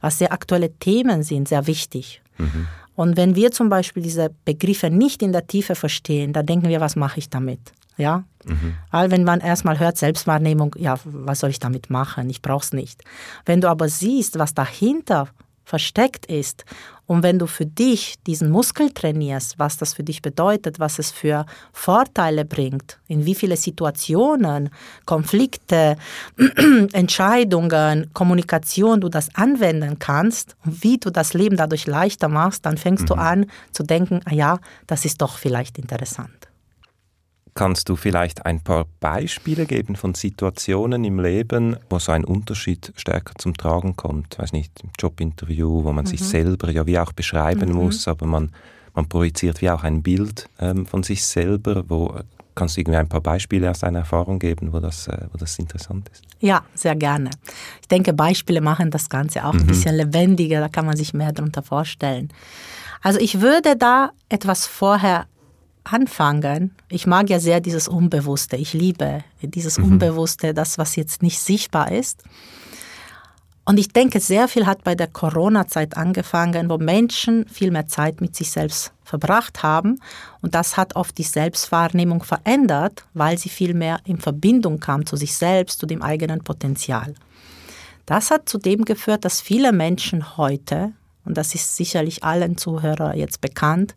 was 0.03 0.19
sehr 0.19 0.33
aktuelle 0.33 0.71
Themen 0.79 1.23
sind, 1.23 1.49
sehr 1.49 1.67
wichtig. 1.67 2.21
Mhm. 2.37 2.69
Und 2.95 3.17
wenn 3.17 3.35
wir 3.35 3.53
zum 3.53 3.69
Beispiel 3.69 4.03
diese 4.03 4.31
Begriffe 4.45 4.91
nicht 4.91 5.23
in 5.23 5.33
der 5.33 5.47
Tiefe 5.47 5.75
verstehen, 5.75 6.33
dann 6.33 6.47
denken 6.47 6.69
wir, 6.69 6.81
was 6.81 6.97
mache 6.97 7.19
ich 7.19 7.31
damit? 7.31 7.61
Ja? 7.97 8.25
Mhm. 8.45 8.75
Weil 8.91 9.11
wenn 9.11 9.25
man 9.25 9.41
erstmal 9.41 9.79
hört, 9.79 9.97
Selbstwahrnehmung, 9.97 10.75
ja, 10.79 10.99
was 11.05 11.41
soll 11.41 11.51
ich 11.51 11.59
damit 11.59 11.91
machen? 11.91 12.29
Ich 12.29 12.43
brauche 12.43 12.65
es 12.65 12.73
nicht. 12.73 13.03
Wenn 13.45 13.61
du 13.61 13.69
aber 13.69 13.89
siehst, 13.89 14.39
was 14.39 14.55
dahinter 14.55 15.29
versteckt 15.65 16.27
ist. 16.27 16.65
Und 17.12 17.23
wenn 17.23 17.38
du 17.38 17.47
für 17.47 17.66
dich 17.66 18.14
diesen 18.26 18.49
Muskel 18.49 18.88
trainierst, 18.90 19.59
was 19.59 19.76
das 19.76 19.92
für 19.92 20.02
dich 20.02 20.23
bedeutet, 20.23 20.81
was 20.81 20.99
es 20.99 21.11
für 21.11 21.45
Vorteile 21.75 22.47
bringt, 22.47 23.00
in 23.07 23.26
wie 23.26 23.35
viele 23.35 23.59
Situationen, 23.59 24.71
Konflikte, 25.04 25.99
Entscheidungen, 26.95 28.09
Kommunikation 28.14 29.02
du 29.02 29.11
das 29.11 29.28
anwenden 29.35 29.99
kannst 29.99 30.57
und 30.64 30.83
wie 30.83 30.97
du 30.97 31.11
das 31.11 31.35
Leben 31.35 31.59
dadurch 31.59 31.87
leichter 31.87 32.28
machst, 32.28 32.64
dann 32.64 32.78
fängst 32.78 33.02
mhm. 33.02 33.09
du 33.09 33.14
an 33.16 33.47
zu 33.73 33.83
denken, 33.83 34.21
ah 34.25 34.33
ja, 34.33 34.59
das 34.87 35.04
ist 35.04 35.21
doch 35.21 35.37
vielleicht 35.37 35.76
interessant. 35.76 36.51
Kannst 37.54 37.90
du 37.90 37.97
vielleicht 37.97 38.47
ein 38.47 38.61
paar 38.61 38.87
Beispiele 39.00 39.66
geben 39.66 39.94
von 39.94 40.14
Situationen 40.14 41.04
im 41.04 41.21
Leben, 41.21 41.76
wo 41.90 41.99
so 41.99 42.12
ein 42.12 42.25
Unterschied 42.25 42.94
stärker 42.97 43.35
zum 43.37 43.54
Tragen 43.54 43.94
kommt? 43.94 44.38
Weiß 44.38 44.54
nicht, 44.54 44.73
im 44.82 44.88
Jobinterview, 44.99 45.85
wo 45.85 45.92
man 45.92 46.06
mhm. 46.06 46.09
sich 46.09 46.21
selber 46.23 46.71
ja 46.71 46.87
wie 46.87 46.99
auch 46.99 47.12
beschreiben 47.12 47.68
mhm. 47.68 47.75
muss, 47.75 48.09
aber 48.09 48.26
man, 48.26 48.52
man 48.94 49.06
projiziert 49.06 49.61
wie 49.61 49.68
auch 49.68 49.85
ein 49.85 50.02
Bild 50.02 50.49
ähm, 50.61 50.87
von 50.87 51.02
sich 51.02 51.26
selber. 51.26 51.85
Wo 51.88 52.18
kannst 52.54 52.76
du 52.76 52.80
irgendwie 52.80 52.97
ein 52.97 53.09
paar 53.09 53.21
Beispiele 53.21 53.71
aus 53.71 53.80
deiner 53.80 54.00
Erfahrung 54.00 54.38
geben, 54.38 54.73
wo 54.73 54.80
das, 54.80 55.09
äh, 55.09 55.26
wo 55.30 55.37
das 55.37 55.59
interessant 55.59 56.09
ist? 56.09 56.25
Ja, 56.40 56.64
sehr 56.75 56.97
gerne. 56.97 57.28
Ich 57.82 57.88
denke, 57.88 58.14
Beispiele 58.14 58.62
machen 58.62 58.90
das 58.90 59.11
Ganze 59.11 59.44
auch 59.44 59.52
mhm. 59.52 59.61
ein 59.61 59.66
bisschen 59.66 59.94
lebendiger. 59.94 60.61
Da 60.61 60.68
kann 60.68 60.87
man 60.87 60.97
sich 60.97 61.12
mehr 61.12 61.32
darunter 61.32 61.62
vorstellen. 61.62 62.30
Also 63.02 63.18
ich 63.18 63.42
würde 63.42 63.76
da 63.76 64.12
etwas 64.30 64.66
vorher 64.66 65.26
anfangen, 65.85 66.75
ich 66.89 67.07
mag 67.07 67.31
ja 67.31 67.41
sehr 67.41 67.61
dieses 67.61 67.89
Unbewusste, 67.89 68.57
ich 68.57 68.73
liebe 68.73 69.25
dieses 69.43 69.79
mhm. 69.79 69.85
Unbewusste, 69.85 70.55
das, 70.55 70.79
was 70.79 70.97
jetzt 70.97 71.23
nicht 71.23 71.39
sichtbar 71.39 71.91
ist. 71.91 72.23
Und 73.65 73.79
ich 73.79 73.89
denke, 73.89 74.19
sehr 74.19 74.49
viel 74.49 74.67
hat 74.67 74.83
bei 74.83 74.97
der 74.97 75.07
Corona-Zeit 75.07 75.97
angefangen, 75.97 76.69
wo 76.69 76.79
Menschen 76.79 77.47
viel 77.49 77.71
mehr 77.71 77.87
Zeit 77.87 78.21
mit 78.21 78.35
sich 78.35 78.51
selbst 78.51 78.93
verbracht 79.05 79.62
haben. 79.62 80.01
Und 80.41 80.57
das 80.57 80.77
hat 80.77 80.97
oft 80.97 81.17
die 81.17 81.23
Selbstwahrnehmung 81.23 82.25
verändert, 82.25 83.05
weil 83.15 83.39
sie 83.39 83.49
viel 83.49 83.75
mehr 83.75 84.01
in 84.05 84.19
Verbindung 84.19 84.81
kam 84.81 85.07
zu 85.07 85.17
sich 85.17 85.37
selbst, 85.37 85.79
zu 85.79 85.87
dem 85.87 86.03
eigenen 86.03 86.43
Potenzial. 86.43 87.15
Das 88.05 88.33
hat 88.33 88.49
zu 88.49 88.59
dem 88.59 88.85
geführt, 88.85 89.25
dass 89.25 89.41
viele 89.41 89.73
Menschen 89.73 90.37
heute, 90.37 90.93
und 91.25 91.37
das 91.37 91.55
ist 91.55 91.76
sicherlich 91.76 92.25
allen 92.25 92.57
Zuhörern 92.57 93.17
jetzt 93.17 93.41
bekannt, 93.41 93.95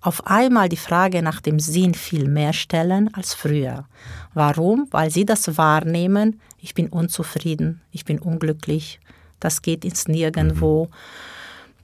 auf 0.00 0.26
einmal 0.26 0.68
die 0.68 0.76
Frage 0.76 1.22
nach 1.22 1.40
dem 1.40 1.60
Sinn 1.60 1.94
viel 1.94 2.28
mehr 2.28 2.52
stellen 2.52 3.14
als 3.14 3.34
früher. 3.34 3.86
Warum? 4.34 4.88
Weil 4.90 5.10
sie 5.10 5.24
das 5.24 5.56
wahrnehmen, 5.56 6.40
ich 6.58 6.74
bin 6.74 6.88
unzufrieden, 6.88 7.80
ich 7.92 8.04
bin 8.04 8.18
unglücklich, 8.18 9.00
das 9.38 9.62
geht 9.62 9.84
ins 9.84 10.08
Nirgendwo, 10.08 10.86
mhm. 10.86 10.90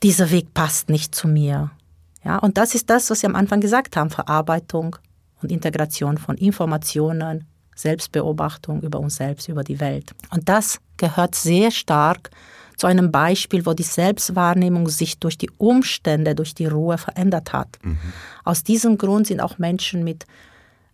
dieser 0.03 0.31
Weg 0.31 0.53
passt 0.53 0.89
nicht 0.89 1.15
zu 1.15 1.29
mir. 1.29 1.71
Ja, 2.25 2.39
und 2.39 2.59
das 2.59 2.75
ist 2.75 2.91
das, 2.91 3.09
was 3.09 3.21
Sie 3.21 3.27
am 3.27 3.37
Anfang 3.37 3.61
gesagt 3.61 3.97
haben, 3.97 4.11
Verarbeitung 4.11 4.97
und 5.41 5.53
Integration 5.53 6.19
von 6.19 6.37
Informationen, 6.37 7.47
Selbstbeobachtung 7.77 8.83
über 8.83 8.99
uns 8.99 9.17
selbst, 9.17 9.49
über 9.49 9.63
die 9.63 9.79
Welt. 9.79 10.13
Und 10.31 10.49
das 10.49 10.81
gehört 10.97 11.37
sehr 11.37 11.71
stark 11.71 12.31
zu 12.79 12.87
einem 12.87 13.13
Beispiel, 13.13 13.67
wo 13.67 13.75
die 13.75 13.83
Selbstwahrnehmung 13.83 14.89
sich 14.89 15.19
durch 15.19 15.37
die 15.37 15.51
Umstände, 15.59 16.35
durch 16.35 16.55
die 16.55 16.67
Ruhe 16.67 16.97
verändert 16.97 17.53
hat. 17.53 17.79
Mhm. 17.83 17.99
Aus 18.45 18.65
diesem 18.65 18.97
Grund 18.97 19.27
sind 19.27 19.41
auch 19.41 19.59
Menschen 19.59 20.05
mit 20.05 20.25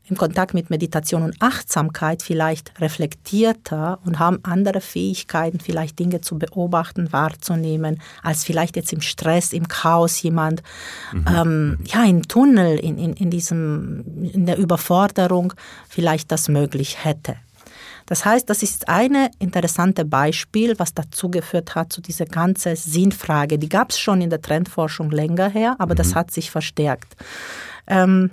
im 0.06 0.16
Kontakt 0.18 0.52
mit 0.52 0.68
Meditation 0.68 1.22
und 1.22 1.36
Achtsamkeit 1.40 2.22
vielleicht 2.22 2.78
reflektierter 2.80 3.98
und 4.04 4.18
haben 4.18 4.38
andere 4.42 4.82
Fähigkeiten, 4.82 5.60
vielleicht 5.60 5.98
Dinge 5.98 6.20
zu 6.20 6.38
beobachten, 6.38 7.10
wahrzunehmen, 7.12 8.02
als 8.22 8.44
vielleicht 8.44 8.76
jetzt 8.76 8.92
im 8.92 9.00
Stress, 9.00 9.54
im 9.54 9.66
Chaos 9.66 10.20
jemand, 10.20 10.62
mhm. 11.12 11.24
ähm, 11.26 11.68
mhm. 11.68 11.78
ja, 11.86 12.04
im 12.04 12.28
Tunnel, 12.28 12.78
in, 12.78 12.98
in, 12.98 13.14
in, 13.14 13.30
diesem, 13.30 14.04
in 14.22 14.44
der 14.44 14.58
Überforderung 14.58 15.54
vielleicht 15.88 16.30
das 16.30 16.48
möglich 16.48 17.02
hätte. 17.02 17.36
Das 18.06 18.25
heißt, 18.25 18.49
das 18.49 18.62
ist 18.62 18.88
eine 18.88 19.30
interessante 19.38 20.04
Beispiel, 20.04 20.78
was 20.78 20.94
dazu 20.94 21.30
geführt 21.30 21.75
hat 21.75 21.92
zu 21.92 22.00
dieser 22.00 22.26
ganzen 22.26 22.76
Sinnfrage. 22.76 23.58
Die 23.58 23.68
gab 23.68 23.90
es 23.90 23.99
schon 23.99 24.20
in 24.20 24.30
der 24.30 24.42
Trendforschung 24.42 25.11
länger 25.11 25.49
her, 25.49 25.76
aber 25.78 25.94
mhm. 25.94 25.99
das 25.99 26.14
hat 26.14 26.30
sich 26.30 26.50
verstärkt. 26.50 27.16
Ähm, 27.87 28.30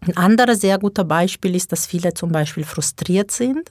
ein 0.00 0.16
anderes 0.16 0.60
sehr 0.60 0.78
guter 0.78 1.04
Beispiel 1.04 1.54
ist, 1.54 1.72
dass 1.72 1.86
viele 1.86 2.14
zum 2.14 2.30
Beispiel 2.30 2.64
frustriert 2.64 3.30
sind 3.30 3.70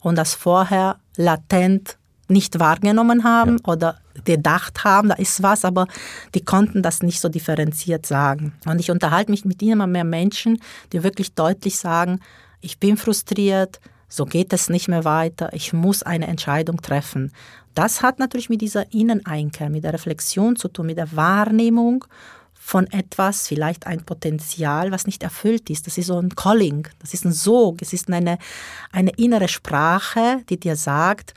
und 0.00 0.16
das 0.16 0.34
vorher 0.34 0.98
latent 1.16 1.96
nicht 2.28 2.58
wahrgenommen 2.58 3.24
haben 3.24 3.58
ja. 3.58 3.72
oder 3.72 3.98
gedacht 4.24 4.84
haben, 4.84 5.08
da 5.08 5.14
ist 5.14 5.42
was, 5.42 5.64
aber 5.64 5.86
die 6.34 6.44
konnten 6.44 6.82
das 6.82 7.02
nicht 7.02 7.20
so 7.20 7.28
differenziert 7.28 8.06
sagen. 8.06 8.52
Und 8.66 8.80
ich 8.80 8.90
unterhalte 8.90 9.30
mich 9.30 9.44
mit 9.44 9.62
immer 9.62 9.86
mehr 9.86 10.04
Menschen, 10.04 10.60
die 10.92 11.02
wirklich 11.02 11.34
deutlich 11.34 11.78
sagen, 11.78 12.20
ich 12.60 12.78
bin 12.78 12.96
frustriert, 12.96 13.80
so 14.08 14.24
geht 14.24 14.52
es 14.52 14.68
nicht 14.68 14.88
mehr 14.88 15.04
weiter, 15.04 15.50
ich 15.52 15.72
muss 15.72 16.02
eine 16.02 16.26
Entscheidung 16.26 16.80
treffen. 16.80 17.32
Das 17.74 18.02
hat 18.02 18.18
natürlich 18.18 18.48
mit 18.48 18.60
dieser 18.60 18.92
Inneneinkehr, 18.92 19.70
mit 19.70 19.84
der 19.84 19.92
Reflexion 19.92 20.56
zu 20.56 20.68
tun, 20.68 20.86
mit 20.86 20.96
der 20.96 21.14
Wahrnehmung 21.14 22.04
von 22.54 22.86
etwas, 22.88 23.48
vielleicht 23.48 23.86
ein 23.86 24.04
Potenzial, 24.04 24.90
was 24.90 25.06
nicht 25.06 25.22
erfüllt 25.22 25.70
ist. 25.70 25.86
Das 25.86 25.96
ist 25.96 26.08
so 26.08 26.18
ein 26.18 26.34
Calling, 26.34 26.88
das 26.98 27.14
ist 27.14 27.24
ein 27.24 27.32
Sog, 27.32 27.80
es 27.82 27.92
ist 27.92 28.10
eine, 28.10 28.38
eine 28.92 29.10
innere 29.10 29.48
Sprache, 29.48 30.42
die 30.48 30.58
dir 30.58 30.76
sagt, 30.76 31.34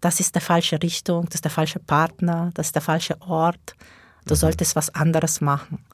das 0.00 0.20
ist 0.20 0.36
die 0.36 0.40
falsche 0.40 0.80
Richtung, 0.80 1.24
das 1.26 1.36
ist 1.36 1.44
der 1.44 1.50
falsche 1.50 1.80
Partner, 1.80 2.50
das 2.54 2.66
ist 2.66 2.74
der 2.74 2.82
falsche 2.82 3.20
Ort, 3.22 3.74
du 4.26 4.34
mhm. 4.34 4.38
solltest 4.38 4.76
was 4.76 4.94
anderes 4.94 5.40
machen. 5.40 5.84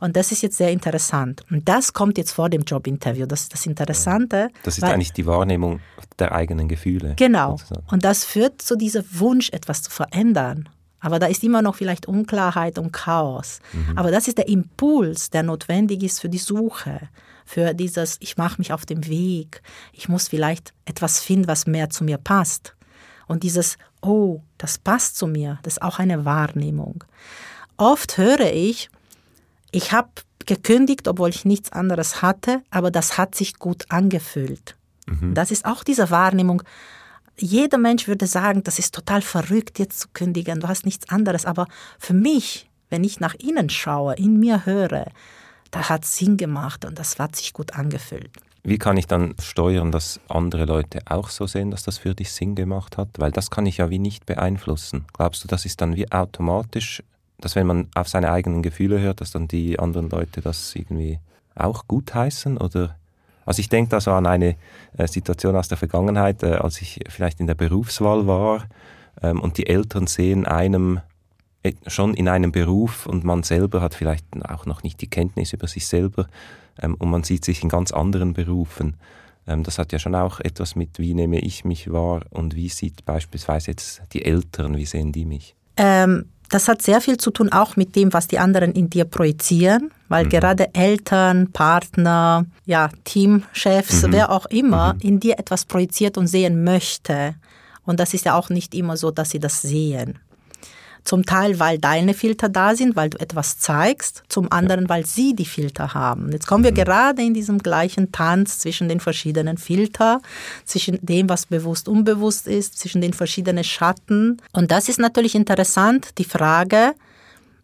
Und 0.00 0.16
das 0.16 0.32
ist 0.32 0.42
jetzt 0.42 0.56
sehr 0.56 0.72
interessant. 0.72 1.44
Und 1.50 1.68
das 1.68 1.92
kommt 1.92 2.18
jetzt 2.18 2.32
vor 2.32 2.48
dem 2.48 2.62
Jobinterview. 2.62 3.26
Das 3.26 3.42
ist 3.42 3.52
das 3.52 3.66
Interessante. 3.66 4.48
Das 4.62 4.78
ist 4.78 4.84
eigentlich 4.84 5.12
die 5.12 5.26
Wahrnehmung 5.26 5.80
der 6.18 6.32
eigenen 6.32 6.68
Gefühle. 6.68 7.14
Genau. 7.16 7.58
Sozusagen. 7.58 7.86
Und 7.90 8.04
das 8.04 8.24
führt 8.24 8.62
zu 8.62 8.76
diesem 8.76 9.04
Wunsch, 9.12 9.50
etwas 9.50 9.82
zu 9.82 9.90
verändern. 9.90 10.68
Aber 11.00 11.18
da 11.18 11.26
ist 11.26 11.42
immer 11.44 11.62
noch 11.62 11.76
vielleicht 11.76 12.06
Unklarheit 12.06 12.78
und 12.78 12.92
Chaos. 12.92 13.60
Mhm. 13.72 13.96
Aber 13.96 14.10
das 14.10 14.28
ist 14.28 14.38
der 14.38 14.48
Impuls, 14.48 15.30
der 15.30 15.42
notwendig 15.42 16.02
ist 16.02 16.20
für 16.20 16.28
die 16.28 16.38
Suche, 16.38 17.08
für 17.44 17.74
dieses, 17.74 18.16
ich 18.20 18.36
mache 18.36 18.58
mich 18.58 18.72
auf 18.72 18.86
den 18.86 19.06
Weg, 19.06 19.62
ich 19.92 20.08
muss 20.08 20.28
vielleicht 20.28 20.74
etwas 20.84 21.20
finden, 21.20 21.48
was 21.48 21.66
mehr 21.66 21.90
zu 21.90 22.04
mir 22.04 22.18
passt. 22.18 22.74
Und 23.26 23.42
dieses, 23.44 23.78
oh, 24.02 24.40
das 24.58 24.78
passt 24.78 25.16
zu 25.16 25.26
mir, 25.26 25.58
das 25.62 25.74
ist 25.74 25.82
auch 25.82 25.98
eine 25.98 26.24
Wahrnehmung. 26.24 27.04
Oft 27.76 28.18
höre 28.18 28.52
ich, 28.52 28.90
ich 29.72 29.92
habe 29.92 30.08
gekündigt, 30.46 31.06
obwohl 31.08 31.30
ich 31.30 31.44
nichts 31.44 31.72
anderes 31.72 32.22
hatte, 32.22 32.62
aber 32.70 32.90
das 32.90 33.18
hat 33.18 33.34
sich 33.34 33.58
gut 33.58 33.84
angefühlt. 33.90 34.76
Mhm. 35.06 35.34
Das 35.34 35.50
ist 35.50 35.64
auch 35.64 35.84
diese 35.84 36.10
Wahrnehmung. 36.10 36.62
Jeder 37.36 37.78
Mensch 37.78 38.08
würde 38.08 38.26
sagen, 38.26 38.62
das 38.64 38.78
ist 38.78 38.94
total 38.94 39.22
verrückt, 39.22 39.78
jetzt 39.78 40.00
zu 40.00 40.08
kündigen, 40.12 40.60
du 40.60 40.68
hast 40.68 40.84
nichts 40.84 41.08
anderes. 41.08 41.46
Aber 41.46 41.66
für 41.98 42.14
mich, 42.14 42.68
wenn 42.88 43.04
ich 43.04 43.20
nach 43.20 43.34
innen 43.34 43.70
schaue, 43.70 44.14
in 44.14 44.38
mir 44.38 44.66
höre, 44.66 45.06
da 45.70 45.88
hat 45.88 46.04
es 46.04 46.16
Sinn 46.16 46.36
gemacht 46.36 46.84
und 46.84 46.98
das 46.98 47.18
hat 47.18 47.36
sich 47.36 47.52
gut 47.52 47.74
angefühlt. 47.74 48.30
Wie 48.62 48.76
kann 48.76 48.98
ich 48.98 49.06
dann 49.06 49.34
steuern, 49.40 49.90
dass 49.90 50.20
andere 50.28 50.66
Leute 50.66 51.00
auch 51.06 51.30
so 51.30 51.46
sehen, 51.46 51.70
dass 51.70 51.82
das 51.82 51.96
für 51.96 52.14
dich 52.14 52.30
Sinn 52.32 52.54
gemacht 52.54 52.98
hat? 52.98 53.08
Weil 53.16 53.30
das 53.30 53.50
kann 53.50 53.64
ich 53.64 53.78
ja 53.78 53.88
wie 53.88 53.98
nicht 53.98 54.26
beeinflussen. 54.26 55.06
Glaubst 55.14 55.42
du, 55.44 55.48
das 55.48 55.64
ist 55.64 55.80
dann 55.80 55.96
wie 55.96 56.10
automatisch 56.12 57.02
dass 57.40 57.56
wenn 57.56 57.66
man 57.66 57.88
auf 57.94 58.08
seine 58.08 58.30
eigenen 58.30 58.62
Gefühle 58.62 59.00
hört, 59.00 59.20
dass 59.20 59.30
dann 59.30 59.48
die 59.48 59.78
anderen 59.78 60.10
Leute 60.10 60.40
das 60.40 60.74
irgendwie 60.74 61.18
auch 61.54 61.86
gutheißen 61.88 62.58
oder 62.58 62.96
also 63.46 63.60
ich 63.60 63.68
denke 63.68 63.90
da 63.90 64.00
so 64.00 64.12
an 64.12 64.26
eine 64.26 64.56
äh, 64.96 65.08
Situation 65.08 65.56
aus 65.56 65.68
der 65.68 65.78
Vergangenheit, 65.78 66.42
äh, 66.42 66.54
als 66.54 66.80
ich 66.80 67.00
vielleicht 67.08 67.40
in 67.40 67.46
der 67.46 67.54
Berufswahl 67.54 68.26
war 68.26 68.64
ähm, 69.22 69.40
und 69.40 69.58
die 69.58 69.66
Eltern 69.66 70.06
sehen 70.06 70.46
einem 70.46 71.00
äh, 71.62 71.72
schon 71.86 72.14
in 72.14 72.28
einem 72.28 72.52
Beruf 72.52 73.06
und 73.06 73.24
man 73.24 73.42
selber 73.42 73.80
hat 73.80 73.94
vielleicht 73.94 74.24
auch 74.48 74.66
noch 74.66 74.82
nicht 74.82 75.00
die 75.00 75.10
Kenntnis 75.10 75.52
über 75.52 75.66
sich 75.66 75.86
selber 75.86 76.28
ähm, 76.80 76.94
und 76.94 77.10
man 77.10 77.24
sieht 77.24 77.44
sich 77.44 77.62
in 77.62 77.68
ganz 77.68 77.92
anderen 77.92 78.34
Berufen. 78.34 78.96
Ähm, 79.46 79.64
das 79.64 79.78
hat 79.78 79.92
ja 79.92 79.98
schon 79.98 80.14
auch 80.14 80.40
etwas 80.40 80.76
mit, 80.76 80.98
wie 80.98 81.14
nehme 81.14 81.40
ich 81.40 81.64
mich 81.64 81.90
wahr 81.90 82.22
und 82.30 82.54
wie 82.54 82.68
sieht 82.68 83.04
beispielsweise 83.04 83.72
jetzt 83.72 84.02
die 84.12 84.24
Eltern, 84.24 84.76
wie 84.76 84.86
sehen 84.86 85.12
die 85.12 85.24
mich? 85.24 85.54
Ähm 85.76 86.26
das 86.50 86.68
hat 86.68 86.82
sehr 86.82 87.00
viel 87.00 87.16
zu 87.16 87.30
tun 87.30 87.50
auch 87.52 87.76
mit 87.76 87.96
dem, 87.96 88.12
was 88.12 88.26
die 88.26 88.38
anderen 88.38 88.72
in 88.72 88.90
dir 88.90 89.04
projizieren, 89.04 89.92
weil 90.08 90.24
mhm. 90.24 90.30
gerade 90.30 90.74
Eltern, 90.74 91.52
Partner, 91.52 92.44
ja, 92.66 92.90
Teamchefs, 93.04 94.02
mhm. 94.02 94.12
wer 94.12 94.30
auch 94.30 94.46
immer, 94.46 94.94
mhm. 94.94 95.00
in 95.00 95.20
dir 95.20 95.38
etwas 95.38 95.64
projiziert 95.64 96.18
und 96.18 96.26
sehen 96.26 96.64
möchte. 96.64 97.36
Und 97.86 98.00
das 98.00 98.14
ist 98.14 98.24
ja 98.24 98.34
auch 98.34 98.50
nicht 98.50 98.74
immer 98.74 98.96
so, 98.96 99.10
dass 99.10 99.30
sie 99.30 99.38
das 99.38 99.62
sehen. 99.62 100.18
Zum 101.04 101.24
Teil, 101.24 101.58
weil 101.58 101.78
deine 101.78 102.14
Filter 102.14 102.48
da 102.48 102.74
sind, 102.74 102.96
weil 102.96 103.10
du 103.10 103.18
etwas 103.18 103.58
zeigst, 103.58 104.22
zum 104.28 104.50
anderen, 104.52 104.88
weil 104.88 105.06
sie 105.06 105.34
die 105.34 105.44
Filter 105.44 105.94
haben. 105.94 106.30
Jetzt 106.32 106.46
kommen 106.46 106.64
wir 106.64 106.72
mhm. 106.72 106.76
gerade 106.76 107.22
in 107.22 107.34
diesem 107.34 107.58
gleichen 107.58 108.12
Tanz 108.12 108.58
zwischen 108.60 108.88
den 108.88 109.00
verschiedenen 109.00 109.58
Filtern, 109.58 110.20
zwischen 110.64 110.98
dem, 111.00 111.28
was 111.28 111.46
bewusst 111.46 111.88
unbewusst 111.88 112.46
ist, 112.46 112.78
zwischen 112.78 113.00
den 113.00 113.12
verschiedenen 113.12 113.64
Schatten. 113.64 114.40
Und 114.52 114.70
das 114.70 114.88
ist 114.88 114.98
natürlich 114.98 115.34
interessant, 115.34 116.18
die 116.18 116.24
Frage, 116.24 116.94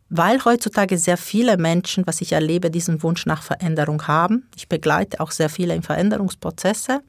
weil 0.09 0.45
heutzutage 0.45 0.99
sehr 0.99 1.17
viele 1.17 1.57
Menschen, 1.57 2.07
was 2.07 2.21
ich 2.21 2.33
erlebe, 2.33 2.71
diesen 2.71 3.03
Wunsch 3.03 3.27
nach 3.27 3.43
Veränderung 3.43 4.07
haben. 4.07 4.49
Ich 4.57 4.69
begleite 4.69 5.21
auch 5.21 5.33
sehr 5.33 5.49
viele 5.49 5.75
in 5.75 5.83
Veränderungsprozesse. 5.83 7.01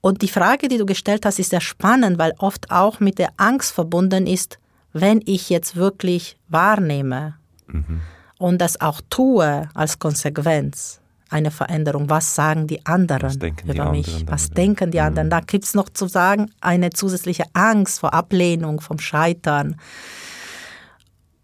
Und 0.00 0.22
die 0.22 0.28
Frage, 0.28 0.68
die 0.68 0.78
du 0.78 0.86
gestellt 0.86 1.26
hast, 1.26 1.38
ist 1.38 1.50
sehr 1.50 1.60
spannend, 1.60 2.18
weil 2.18 2.32
oft 2.38 2.70
auch 2.70 3.00
mit 3.00 3.18
der 3.18 3.30
Angst 3.36 3.72
verbunden 3.72 4.26
ist, 4.26 4.58
wenn 4.92 5.20
ich 5.24 5.50
jetzt 5.50 5.76
wirklich 5.76 6.38
wahrnehme 6.48 7.34
mhm. 7.66 8.00
und 8.38 8.60
das 8.60 8.80
auch 8.80 9.00
tue 9.10 9.68
als 9.74 9.98
Konsequenz, 9.98 11.00
eine 11.28 11.50
Veränderung. 11.50 12.08
Was 12.08 12.34
sagen 12.34 12.66
die 12.66 12.84
anderen 12.86 13.34
über 13.34 13.74
die 13.74 13.80
mich? 13.90 14.08
Anderen 14.08 14.28
Was 14.28 14.50
denken 14.50 14.90
die 14.90 15.00
anderen? 15.00 15.26
Mhm. 15.26 15.30
Da 15.30 15.40
gibt 15.40 15.64
es 15.64 15.74
noch 15.74 15.88
zu 15.90 16.06
sagen 16.06 16.50
eine 16.60 16.90
zusätzliche 16.90 17.44
Angst 17.52 18.00
vor 18.00 18.14
Ablehnung, 18.14 18.80
vom 18.80 18.98
Scheitern. 18.98 19.76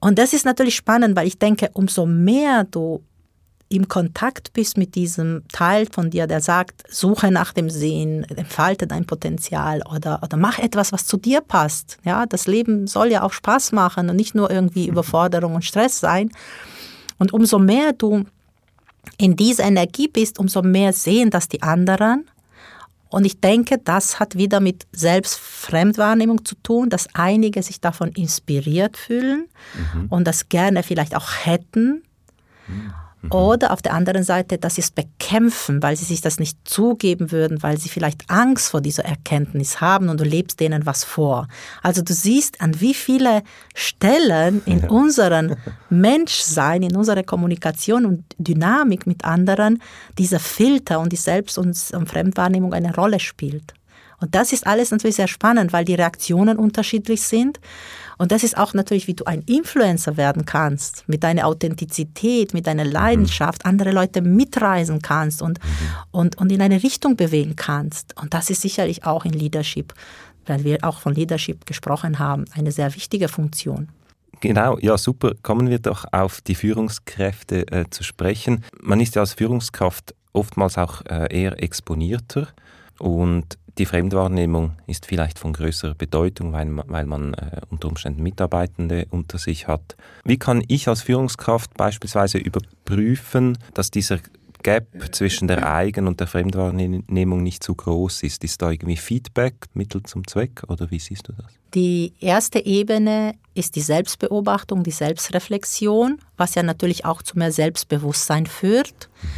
Und 0.01 0.19
das 0.19 0.33
ist 0.33 0.45
natürlich 0.45 0.77
spannend, 0.77 1.15
weil 1.15 1.27
ich 1.27 1.39
denke, 1.39 1.71
umso 1.75 2.07
mehr 2.07 2.65
du 2.65 3.05
im 3.73 3.89
Kontakt 3.89 4.53
bist 4.53 4.77
mit 4.77 4.95
diesem 4.95 5.43
Teil 5.53 5.87
von 5.91 6.11
dir, 6.11 6.27
der 6.27 6.41
sagt, 6.41 6.85
suche 6.89 7.31
nach 7.31 7.53
dem 7.53 7.71
Sinn, 7.71 8.25
entfalte 8.25 8.87
dein 8.87 9.07
Potenzial 9.07 9.83
oder, 9.83 10.23
oder 10.23 10.37
mach 10.37 10.59
etwas, 10.59 10.93
was 10.93 11.07
zu 11.07 11.17
dir 11.17 11.41
passt. 11.41 11.99
Ja, 12.05 12.27
das 12.27 12.47
Leben 12.47 12.87
soll 12.87 13.11
ja 13.11 13.23
auch 13.23 13.33
Spaß 13.33 13.73
machen 13.73 14.11
und 14.11 14.17
nicht 14.17 14.35
nur 14.35 14.51
irgendwie 14.51 14.89
Überforderung 14.89 15.55
und 15.55 15.65
Stress 15.65 16.01
sein. 16.01 16.31
Und 17.19 17.33
umso 17.33 17.59
mehr 17.59 17.93
du 17.93 18.25
in 19.19 19.37
dieser 19.37 19.65
Energie 19.65 20.09
bist, 20.09 20.39
umso 20.39 20.63
mehr 20.63 20.93
sehen 20.93 21.31
das 21.31 21.49
die 21.49 21.63
anderen. 21.63 22.29
Und 23.09 23.25
ich 23.25 23.41
denke, 23.41 23.79
das 23.79 24.21
hat 24.21 24.37
wieder 24.37 24.61
mit 24.61 24.87
Selbstfremdwahrnehmung 24.93 26.45
zu 26.45 26.55
tun, 26.63 26.89
dass 26.89 27.09
einige 27.15 27.63
sich 27.63 27.81
davon 27.81 28.11
inspiriert 28.13 28.97
fühlen 28.97 29.49
mhm. 29.95 30.07
und 30.09 30.27
das 30.27 30.49
gerne 30.49 30.83
vielleicht 30.83 31.15
auch 31.15 31.29
hätten. 31.45 32.03
Mhm. 32.69 32.95
Mhm. 33.23 33.33
Oder 33.33 33.73
auf 33.73 33.83
der 33.83 33.95
anderen 33.95 34.25
Seite, 34.25 34.59
dass 34.59 34.75
sie 34.75 34.81
es 34.81 34.91
bekämpfen, 34.91 35.83
weil 35.83 35.97
sie 35.97 36.05
sich 36.05 36.21
das 36.21 36.39
nicht 36.39 36.59
zugeben 36.65 37.31
würden, 37.33 37.63
weil 37.63 37.79
sie 37.79 37.89
vielleicht 37.89 38.29
Angst 38.29 38.71
vor 38.71 38.81
dieser 38.81 39.05
Erkenntnis 39.05 39.81
haben 39.81 40.09
und 40.09 40.21
du 40.21 40.25
lebst 40.25 40.61
denen 40.61 40.87
was 40.87 41.05
vor. 41.05 41.49
Also 41.83 42.03
du 42.03 42.13
siehst, 42.13 42.61
an 42.61 42.81
wie 42.81 42.95
viele 42.95 43.43
Stellen 43.75 44.63
in 44.67 44.81
ja. 44.81 44.89
unserem 44.89 45.57
Menschsein, 45.89 46.83
in 46.83 46.97
unserer 46.97 47.23
Kommunikation 47.23 48.05
und 48.05 48.25
Dynamik 48.39 49.07
mit 49.07 49.25
anderen 49.25 49.81
dieser 50.19 50.41
Filter 50.41 51.01
und 51.01 51.13
die 51.13 51.17
Selbst- 51.17 51.59
und 51.59 51.77
Fremdwahrnehmung 51.77 52.75
eine 52.75 52.95
Rolle 52.95 53.21
spielt. 53.21 53.75
Und 54.23 54.37
das 54.37 54.53
ist 54.53 54.67
alles 54.67 54.93
natürlich 54.93 55.17
sehr 55.17 55.27
spannend, 55.27 55.73
weil 55.73 55.85
die 55.85 55.97
Reaktionen 55.97 56.57
unterschiedlich 56.57 57.23
sind. 57.23 57.59
Und 58.23 58.31
das 58.31 58.45
ist 58.45 58.57
auch 58.57 58.73
natürlich, 58.73 59.09
wie 59.09 59.15
du 59.15 59.25
ein 59.25 59.43
Influencer 59.47 60.17
werden 60.17 60.45
kannst, 60.45 61.03
mit 61.09 61.25
deiner 61.25 61.45
Authentizität, 61.45 62.55
mit 62.55 62.69
deiner 62.69 62.85
Leidenschaft, 62.85 63.65
mhm. 63.65 63.71
andere 63.71 63.91
Leute 63.91 64.23
mitreisen 64.23 65.03
kannst 65.03 65.43
und, 65.43 65.59
mhm. 65.59 65.69
und, 66.13 66.39
und 66.39 66.53
in 66.53 66.63
eine 66.63 66.85
Richtung 66.85 67.17
bewegen 67.17 67.57
kannst. 67.57 68.17
Und 68.23 68.33
das 68.33 68.49
ist 68.49 68.63
sicherlich 68.63 69.05
auch 69.05 69.25
in 69.25 69.33
Leadership, 69.33 69.93
weil 70.47 70.63
wir 70.63 70.85
auch 70.85 71.01
von 71.01 71.17
Leadership 71.17 71.67
gesprochen 71.67 72.21
haben, 72.21 72.45
eine 72.53 72.71
sehr 72.71 72.95
wichtige 72.95 73.27
Funktion. 73.27 73.89
Genau, 74.41 74.79
ja, 74.79 74.97
super. 74.97 75.33
Kommen 75.43 75.69
wir 75.69 75.81
doch 75.81 76.05
auf 76.13 76.41
die 76.43 76.55
Führungskräfte 76.55 77.67
äh, 77.73 77.91
zu 77.91 78.05
sprechen. 78.05 78.63
Man 78.81 79.01
ist 79.01 79.17
ja 79.17 79.23
als 79.23 79.33
Führungskraft 79.33 80.15
oftmals 80.33 80.79
auch 80.79 81.05
äh, 81.07 81.27
eher 81.37 81.61
exponierter 81.61 82.47
und 83.01 83.59
die 83.79 83.87
Fremdwahrnehmung 83.87 84.73
ist 84.87 85.07
vielleicht 85.07 85.39
von 85.39 85.53
größerer 85.53 85.95
Bedeutung, 85.95 86.53
weil 86.53 86.67
man, 86.67 86.85
weil 86.89 87.07
man 87.07 87.35
äh, 87.35 87.61
unter 87.71 87.89
Umständen 87.89 88.23
Mitarbeitende 88.23 89.07
unter 89.11 89.39
sich 89.39 89.67
hat. 89.67 89.97
Wie 90.25 90.39
kann 90.39 90.63
ich 90.69 90.89
als 90.89 91.03
Führungskraft 91.03 91.75
beispielsweise 91.75 92.39
überprüfen, 92.39 93.57
dass 93.75 93.91
dieser 93.91 94.19
Gap 94.63 94.87
zwischen 95.13 95.49
der 95.49 95.73
Eigen- 95.73 96.07
und 96.07 96.21
der 96.21 96.27
Fremdwahrnehmung 96.27 97.43
nicht 97.43 97.65
zu 97.65 97.75
groß 97.75 98.23
ist? 98.25 98.45
Ist 98.45 98.61
da 98.61 98.71
irgendwie 98.71 98.97
Feedback 98.97 99.55
Mittel 99.75 100.03
zum 100.03 100.27
Zweck 100.27 100.63
oder 100.69 100.91
wie 100.91 100.99
siehst 100.99 101.29
du 101.29 101.33
das? 101.33 101.47
Die 101.75 102.13
erste 102.21 102.65
Ebene 102.65 103.35
ist 103.55 103.77
die 103.77 103.81
Selbstbeobachtung, 103.81 104.83
die 104.83 104.91
Selbstreflexion, 104.91 106.19
was 106.37 106.55
ja 106.55 106.63
natürlich 106.63 107.07
auch 107.07 107.23
zu 107.23 107.39
mehr 107.39 107.53
Selbstbewusstsein 107.53 108.47
führt. 108.47 109.09
Mhm. 109.23 109.29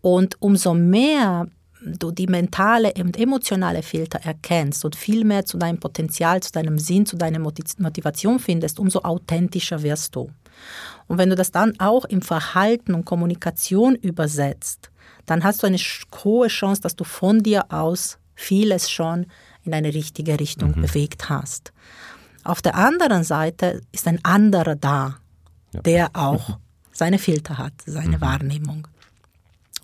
Und 0.00 0.36
umso 0.40 0.74
mehr 0.74 1.48
du 1.96 2.10
die 2.10 2.26
mentale 2.26 2.92
und 2.98 3.16
emotionale 3.18 3.82
Filter 3.82 4.20
erkennst 4.20 4.84
und 4.84 4.96
viel 4.96 5.24
mehr 5.24 5.44
zu 5.44 5.58
deinem 5.58 5.78
Potenzial, 5.78 6.42
zu 6.42 6.52
deinem 6.52 6.78
Sinn, 6.78 7.06
zu 7.06 7.16
deiner 7.16 7.38
Motivation 7.38 8.38
findest, 8.38 8.78
umso 8.78 9.00
authentischer 9.02 9.82
wirst 9.82 10.14
du. 10.16 10.30
Und 11.06 11.18
wenn 11.18 11.30
du 11.30 11.36
das 11.36 11.52
dann 11.52 11.78
auch 11.78 12.04
im 12.04 12.22
Verhalten 12.22 12.94
und 12.94 13.04
Kommunikation 13.04 13.94
übersetzt, 13.94 14.90
dann 15.26 15.44
hast 15.44 15.62
du 15.62 15.66
eine 15.66 15.78
hohe 15.78 16.48
Chance, 16.48 16.82
dass 16.82 16.96
du 16.96 17.04
von 17.04 17.42
dir 17.42 17.66
aus 17.70 18.18
vieles 18.34 18.90
schon 18.90 19.26
in 19.64 19.74
eine 19.74 19.92
richtige 19.92 20.38
Richtung 20.40 20.70
mhm. 20.76 20.82
bewegt 20.82 21.28
hast. 21.28 21.72
Auf 22.44 22.62
der 22.62 22.76
anderen 22.76 23.24
Seite 23.24 23.82
ist 23.92 24.06
ein 24.08 24.24
anderer 24.24 24.74
da, 24.74 25.18
ja. 25.74 25.80
der 25.82 26.10
auch 26.14 26.58
seine 26.92 27.18
Filter 27.18 27.58
hat, 27.58 27.74
seine 27.84 28.16
mhm. 28.16 28.20
Wahrnehmung. 28.20 28.88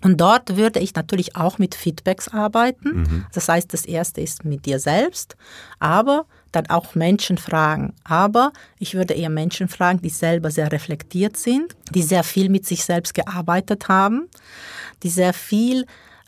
Und 0.05 0.21
dort 0.21 0.55
würde 0.55 0.79
ich 0.79 0.93
natürlich 0.93 1.35
auch 1.35 1.57
mit 1.57 1.73
Feedbacks 1.73 2.27
arbeiten. 2.27 2.89
Mhm. 2.89 3.25
Das 3.33 3.49
heißt, 3.49 3.73
das 3.73 3.85
erste 3.85 4.21
ist 4.21 4.45
mit 4.45 4.67
dir 4.67 4.77
selbst, 4.77 5.35
aber 5.79 6.27
dann 6.51 6.67
auch 6.67 6.93
Menschen 6.93 7.39
fragen. 7.39 7.91
Aber 8.03 8.53
ich 8.77 8.93
würde 8.93 9.15
eher 9.15 9.31
Menschen 9.31 9.67
fragen, 9.67 10.03
die 10.03 10.09
selber 10.09 10.51
sehr 10.51 10.71
reflektiert 10.71 11.37
sind, 11.37 11.75
die 11.89 12.03
sehr 12.03 12.23
viel 12.23 12.49
mit 12.49 12.67
sich 12.67 12.85
selbst 12.85 13.15
gearbeitet 13.15 13.87
haben, 13.87 14.29
die 15.01 15.09
sehr 15.09 15.33
viel, 15.33 15.87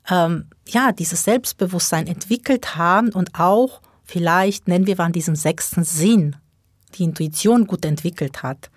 ähm, 0.09 0.47
ja, 0.67 0.91
dieses 0.91 1.23
Selbstbewusstsein 1.23 2.07
entwickelt 2.07 2.77
haben 2.77 3.09
und 3.09 3.39
auch 3.39 3.83
vielleicht, 4.03 4.67
nennen 4.67 4.87
wir 4.87 4.95
mal 4.97 5.11
diesen 5.11 5.35
sechsten 5.35 5.83
Sinn, 5.83 6.35
die 6.95 7.03
Intuition 7.03 7.67
gut 7.67 7.85
entwickelt 7.85 8.41
hat 8.41 8.71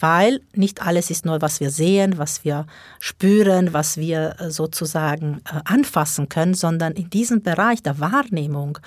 weil 0.00 0.40
nicht 0.54 0.82
alles 0.82 1.10
ist 1.10 1.24
nur, 1.24 1.42
was 1.42 1.60
wir 1.60 1.70
sehen, 1.70 2.18
was 2.18 2.44
wir 2.44 2.66
spüren, 3.00 3.72
was 3.72 3.96
wir 3.96 4.36
äh, 4.38 4.50
sozusagen 4.50 5.40
äh, 5.44 5.60
anfassen 5.64 6.28
können, 6.28 6.54
sondern 6.54 6.92
in 6.92 7.10
diesem 7.10 7.42
Bereich 7.42 7.82
der 7.82 7.98
Wahrnehmung 7.98 8.78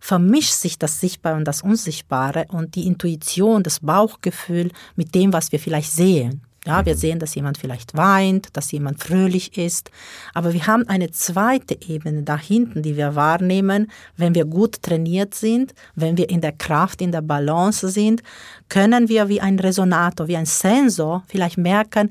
vermischt 0.00 0.54
sich 0.54 0.78
das 0.78 1.00
Sichtbare 1.00 1.36
und 1.36 1.44
das 1.44 1.62
Unsichtbare 1.62 2.46
und 2.48 2.74
die 2.74 2.86
Intuition, 2.86 3.62
das 3.62 3.80
Bauchgefühl 3.80 4.70
mit 4.96 5.14
dem, 5.14 5.32
was 5.32 5.52
wir 5.52 5.60
vielleicht 5.60 5.92
sehen. 5.92 6.42
Ja, 6.66 6.86
wir 6.86 6.94
mhm. 6.94 6.98
sehen, 6.98 7.18
dass 7.18 7.34
jemand 7.34 7.58
vielleicht 7.58 7.94
weint, 7.94 8.48
dass 8.54 8.72
jemand 8.72 9.02
fröhlich 9.02 9.58
ist. 9.58 9.90
Aber 10.32 10.52
wir 10.54 10.66
haben 10.66 10.88
eine 10.88 11.10
zweite 11.10 11.76
Ebene 11.86 12.22
da 12.22 12.38
hinten, 12.38 12.82
die 12.82 12.96
wir 12.96 13.14
wahrnehmen. 13.14 13.90
Wenn 14.16 14.34
wir 14.34 14.46
gut 14.46 14.82
trainiert 14.82 15.34
sind, 15.34 15.74
wenn 15.94 16.16
wir 16.16 16.30
in 16.30 16.40
der 16.40 16.52
Kraft, 16.52 17.02
in 17.02 17.12
der 17.12 17.20
Balance 17.20 17.88
sind, 17.88 18.22
können 18.68 19.08
wir 19.08 19.28
wie 19.28 19.40
ein 19.40 19.58
Resonator, 19.58 20.26
wie 20.28 20.36
ein 20.36 20.46
Sensor 20.46 21.22
vielleicht 21.28 21.58
merken, 21.58 22.10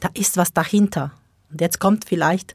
da 0.00 0.10
ist 0.12 0.36
was 0.36 0.52
dahinter. 0.52 1.12
Und 1.50 1.60
jetzt 1.62 1.80
kommt 1.80 2.04
vielleicht 2.04 2.54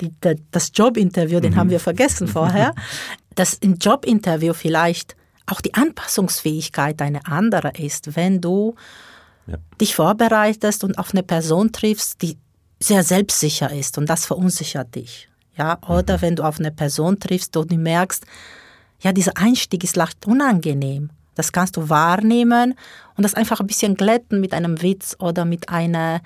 die, 0.00 0.12
das 0.50 0.70
Jobinterview, 0.74 1.40
den 1.40 1.52
mhm. 1.52 1.56
haben 1.56 1.70
wir 1.70 1.80
vergessen 1.80 2.28
vorher, 2.38 2.74
dass 3.34 3.54
im 3.54 3.74
Jobinterview 3.74 4.54
vielleicht 4.54 5.16
auch 5.46 5.60
die 5.60 5.74
Anpassungsfähigkeit 5.74 7.00
eine 7.02 7.26
andere 7.26 7.72
ist, 7.76 8.16
wenn 8.16 8.40
du 8.40 8.74
ja. 9.48 9.56
dich 9.80 9.94
vorbereitest 9.94 10.84
und 10.84 10.98
auf 10.98 11.12
eine 11.12 11.22
Person 11.22 11.72
triffst, 11.72 12.22
die 12.22 12.36
sehr 12.80 13.02
selbstsicher 13.02 13.72
ist 13.72 13.98
und 13.98 14.06
das 14.06 14.26
verunsichert 14.26 14.94
dich. 14.94 15.28
Ja, 15.56 15.78
oder 15.88 16.18
mhm. 16.18 16.22
wenn 16.22 16.36
du 16.36 16.44
auf 16.44 16.60
eine 16.60 16.70
Person 16.70 17.18
triffst 17.18 17.56
und 17.56 17.72
du 17.72 17.76
merkst, 17.76 18.24
ja, 19.00 19.12
dieser 19.12 19.36
Einstieg 19.36 19.84
ist 19.84 19.96
leicht 19.96 20.26
unangenehm. 20.26 21.10
Das 21.38 21.52
kannst 21.52 21.76
du 21.76 21.88
wahrnehmen 21.88 22.74
und 23.16 23.22
das 23.22 23.34
einfach 23.34 23.60
ein 23.60 23.68
bisschen 23.68 23.94
glätten 23.94 24.40
mit 24.40 24.52
einem 24.52 24.82
Witz 24.82 25.14
oder 25.20 25.44
mit 25.44 25.68
einer, 25.68 26.20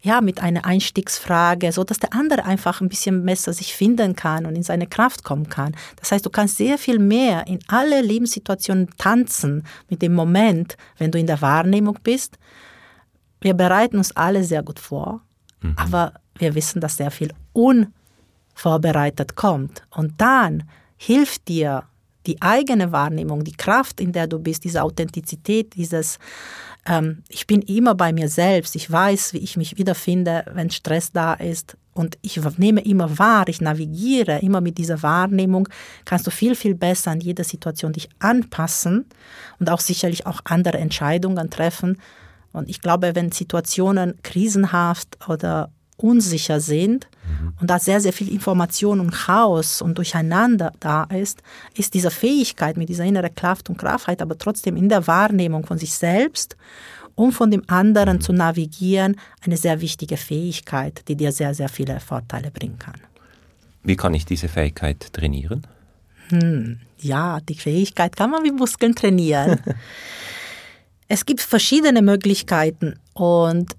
ja, 0.00 0.22
mit 0.22 0.42
einer 0.42 0.64
Einstiegsfrage, 0.64 1.70
so 1.70 1.84
dass 1.84 1.98
der 1.98 2.14
andere 2.14 2.46
einfach 2.46 2.80
ein 2.80 2.88
bisschen 2.88 3.26
besser 3.26 3.52
sich 3.52 3.76
finden 3.76 4.16
kann 4.16 4.46
und 4.46 4.56
in 4.56 4.62
seine 4.62 4.86
Kraft 4.86 5.22
kommen 5.22 5.50
kann. 5.50 5.76
Das 5.96 6.12
heißt, 6.12 6.24
du 6.24 6.30
kannst 6.30 6.56
sehr 6.56 6.78
viel 6.78 6.98
mehr 6.98 7.46
in 7.46 7.58
alle 7.68 8.00
Lebenssituationen 8.00 8.88
tanzen 8.96 9.64
mit 9.90 10.00
dem 10.00 10.14
Moment, 10.14 10.78
wenn 10.96 11.10
du 11.10 11.18
in 11.18 11.26
der 11.26 11.42
Wahrnehmung 11.42 11.98
bist. 12.02 12.38
Wir 13.42 13.52
bereiten 13.52 13.98
uns 13.98 14.12
alle 14.16 14.44
sehr 14.44 14.62
gut 14.62 14.78
vor, 14.78 15.20
mhm. 15.60 15.74
aber 15.76 16.14
wir 16.38 16.54
wissen, 16.54 16.80
dass 16.80 16.96
sehr 16.96 17.10
viel 17.10 17.34
unvorbereitet 17.52 19.36
kommt. 19.36 19.82
Und 19.90 20.18
dann 20.22 20.62
hilft 20.96 21.48
dir 21.48 21.84
die 22.26 22.40
eigene 22.40 22.92
Wahrnehmung, 22.92 23.44
die 23.44 23.52
Kraft, 23.52 24.00
in 24.00 24.12
der 24.12 24.26
du 24.26 24.38
bist, 24.38 24.64
diese 24.64 24.82
Authentizität, 24.82 25.74
dieses, 25.74 26.18
ähm, 26.86 27.22
ich 27.28 27.46
bin 27.46 27.62
immer 27.62 27.94
bei 27.94 28.12
mir 28.12 28.28
selbst, 28.28 28.76
ich 28.76 28.90
weiß, 28.90 29.32
wie 29.32 29.38
ich 29.38 29.56
mich 29.56 29.78
wiederfinde, 29.78 30.44
wenn 30.52 30.70
Stress 30.70 31.12
da 31.12 31.34
ist 31.34 31.76
und 31.92 32.18
ich 32.22 32.40
nehme 32.58 32.80
immer 32.82 33.18
wahr, 33.18 33.48
ich 33.48 33.60
navigiere 33.60 34.40
immer 34.40 34.60
mit 34.60 34.78
dieser 34.78 35.02
Wahrnehmung, 35.02 35.68
kannst 36.04 36.26
du 36.26 36.30
viel, 36.30 36.54
viel 36.56 36.74
besser 36.74 37.12
an 37.12 37.20
jede 37.20 37.44
Situation 37.44 37.92
dich 37.92 38.08
anpassen 38.18 39.06
und 39.60 39.70
auch 39.70 39.80
sicherlich 39.80 40.26
auch 40.26 40.40
andere 40.44 40.78
Entscheidungen 40.78 41.50
treffen. 41.50 42.00
Und 42.52 42.68
ich 42.68 42.80
glaube, 42.80 43.14
wenn 43.14 43.32
Situationen 43.32 44.14
krisenhaft 44.22 45.18
oder 45.28 45.70
unsicher 45.96 46.60
sind 46.60 47.08
mhm. 47.26 47.54
und 47.60 47.70
da 47.70 47.78
sehr, 47.78 48.00
sehr 48.00 48.12
viel 48.12 48.32
Information 48.32 49.00
und 49.00 49.10
Chaos 49.10 49.82
und 49.82 49.96
Durcheinander 49.98 50.72
da 50.80 51.04
ist, 51.04 51.42
ist 51.76 51.94
diese 51.94 52.10
Fähigkeit 52.10 52.76
mit 52.76 52.88
dieser 52.88 53.04
inneren 53.04 53.34
Kraft 53.34 53.68
und 53.70 53.78
Kraftheit, 53.78 54.22
aber 54.22 54.38
trotzdem 54.38 54.76
in 54.76 54.88
der 54.88 55.06
Wahrnehmung 55.06 55.66
von 55.66 55.78
sich 55.78 55.94
selbst 55.94 56.56
und 57.14 57.32
von 57.32 57.50
dem 57.50 57.62
anderen 57.68 58.16
mhm. 58.16 58.20
zu 58.20 58.32
navigieren, 58.32 59.16
eine 59.44 59.56
sehr 59.56 59.80
wichtige 59.80 60.16
Fähigkeit, 60.16 61.02
die 61.08 61.16
dir 61.16 61.32
sehr, 61.32 61.54
sehr 61.54 61.68
viele 61.68 62.00
Vorteile 62.00 62.50
bringen 62.50 62.78
kann. 62.78 63.00
Wie 63.82 63.96
kann 63.96 64.14
ich 64.14 64.24
diese 64.24 64.48
Fähigkeit 64.48 65.12
trainieren? 65.12 65.66
Hm, 66.28 66.80
ja, 66.98 67.40
die 67.40 67.54
Fähigkeit 67.54 68.16
kann 68.16 68.30
man 68.30 68.44
wie 68.44 68.50
Muskeln 68.50 68.94
trainieren. 68.94 69.60
es 71.08 71.26
gibt 71.26 71.42
verschiedene 71.42 72.00
Möglichkeiten 72.02 72.98
und 73.12 73.76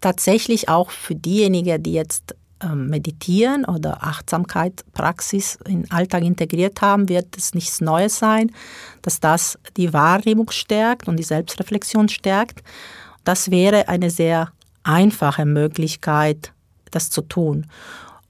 tatsächlich 0.00 0.68
auch 0.68 0.90
für 0.90 1.14
diejenigen, 1.14 1.82
die 1.82 1.92
jetzt 1.92 2.34
meditieren 2.74 3.64
oder 3.64 4.02
Achtsamkeitspraxis 4.02 5.58
in 5.66 5.82
den 5.82 5.90
Alltag 5.90 6.22
integriert 6.22 6.80
haben, 6.80 7.08
wird 7.08 7.36
es 7.36 7.54
nichts 7.54 7.80
Neues 7.80 8.18
sein, 8.18 8.52
dass 9.02 9.20
das 9.20 9.58
die 9.76 9.92
Wahrnehmung 9.92 10.50
stärkt 10.50 11.08
und 11.08 11.16
die 11.16 11.24
Selbstreflexion 11.24 12.08
stärkt. 12.08 12.62
Das 13.24 13.50
wäre 13.50 13.88
eine 13.88 14.10
sehr 14.10 14.52
einfache 14.84 15.44
Möglichkeit, 15.44 16.52
das 16.90 17.10
zu 17.10 17.22
tun. 17.22 17.66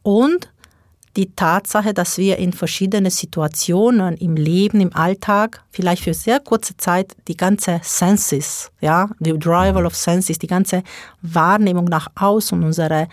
Und 0.03 0.53
die 1.16 1.31
Tatsache, 1.37 1.92
dass 1.92 2.16
wir 2.16 2.38
in 2.38 2.55
verschiedene 2.55 3.11
Situationen 3.11 4.16
im 4.16 4.35
Leben, 4.35 4.81
im 4.81 4.95
Alltag, 4.97 5.62
vielleicht 5.71 6.05
für 6.05 6.14
sehr 6.14 6.40
kurze 6.40 6.77
Zeit 6.79 7.14
die 7.29 7.37
ganze 7.37 7.81
Senses, 7.83 8.71
ja, 8.81 9.11
die 9.18 9.38
Drival 9.38 9.85
of 9.85 9.95
Senses, 9.95 10.38
die 10.38 10.47
ganze 10.47 10.83
Wahrnehmung 11.21 11.85
nach 11.85 12.09
außen, 12.14 12.62
unsere, 12.64 13.09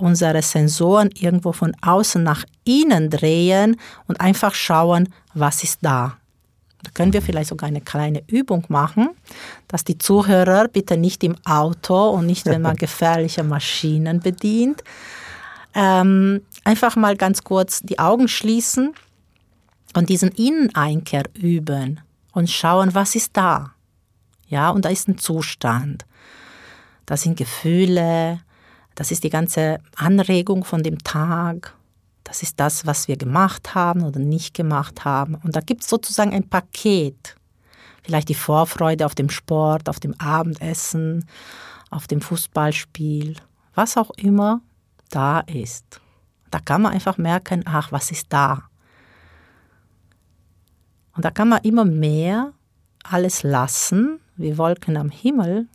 unsere 0.00 0.42
Sensoren 0.42 1.10
irgendwo 1.14 1.52
von 1.52 1.74
außen 1.82 2.22
nach 2.22 2.44
innen 2.64 3.10
drehen 3.10 3.76
und 4.06 4.20
einfach 4.20 4.54
schauen, 4.54 5.08
was 5.34 5.62
ist 5.62 5.78
da. 5.82 6.16
Da 6.82 6.90
können 6.94 7.12
wir 7.12 7.20
vielleicht 7.20 7.50
sogar 7.50 7.68
eine 7.68 7.82
kleine 7.82 8.22
Übung 8.26 8.64
machen, 8.68 9.10
dass 9.68 9.84
die 9.84 9.98
Zuhörer 9.98 10.68
bitte 10.68 10.96
nicht 10.96 11.22
im 11.22 11.36
Auto 11.44 12.10
und 12.10 12.26
nicht, 12.26 12.46
wenn 12.46 12.62
man 12.62 12.76
gefährliche 12.86 13.44
Maschinen 13.44 14.20
bedient, 14.20 14.82
ähm, 15.74 16.42
einfach 16.64 16.96
mal 16.96 17.16
ganz 17.16 17.44
kurz 17.44 17.80
die 17.80 17.98
Augen 17.98 18.28
schließen 18.28 18.94
und 19.94 20.08
diesen 20.08 20.30
Inneneinkehr 20.30 21.24
üben 21.34 22.00
und 22.32 22.50
schauen, 22.50 22.94
was 22.94 23.14
ist 23.14 23.36
da. 23.36 23.72
Ja, 24.48 24.70
und 24.70 24.84
da 24.84 24.88
ist 24.88 25.06
ein 25.08 25.18
Zustand. 25.18 26.06
Da 27.06 27.16
sind 27.16 27.36
Gefühle, 27.36 28.40
das 29.00 29.10
ist 29.10 29.24
die 29.24 29.30
ganze 29.30 29.78
Anregung 29.96 30.62
von 30.62 30.82
dem 30.82 30.98
Tag, 30.98 31.74
das 32.22 32.42
ist 32.42 32.60
das, 32.60 32.84
was 32.84 33.08
wir 33.08 33.16
gemacht 33.16 33.74
haben 33.74 34.02
oder 34.02 34.20
nicht 34.20 34.52
gemacht 34.52 35.06
haben. 35.06 35.36
Und 35.36 35.56
da 35.56 35.60
gibt 35.62 35.84
es 35.84 35.88
sozusagen 35.88 36.34
ein 36.34 36.50
Paket. 36.50 37.34
Vielleicht 38.02 38.28
die 38.28 38.34
Vorfreude 38.34 39.06
auf 39.06 39.14
dem 39.14 39.30
Sport, 39.30 39.88
auf 39.88 40.00
dem 40.00 40.12
Abendessen, 40.20 41.26
auf 41.88 42.08
dem 42.08 42.20
Fußballspiel, 42.20 43.36
was 43.74 43.96
auch 43.96 44.10
immer 44.18 44.60
da 45.08 45.40
ist. 45.40 46.02
Da 46.50 46.58
kann 46.58 46.82
man 46.82 46.92
einfach 46.92 47.16
merken, 47.16 47.62
ach, 47.64 47.92
was 47.92 48.10
ist 48.10 48.26
da? 48.28 48.64
Und 51.16 51.24
da 51.24 51.30
kann 51.30 51.48
man 51.48 51.62
immer 51.62 51.86
mehr 51.86 52.52
alles 53.02 53.44
lassen, 53.44 54.20
wie 54.36 54.58
Wolken 54.58 54.98
am 54.98 55.08
Himmel, 55.08 55.68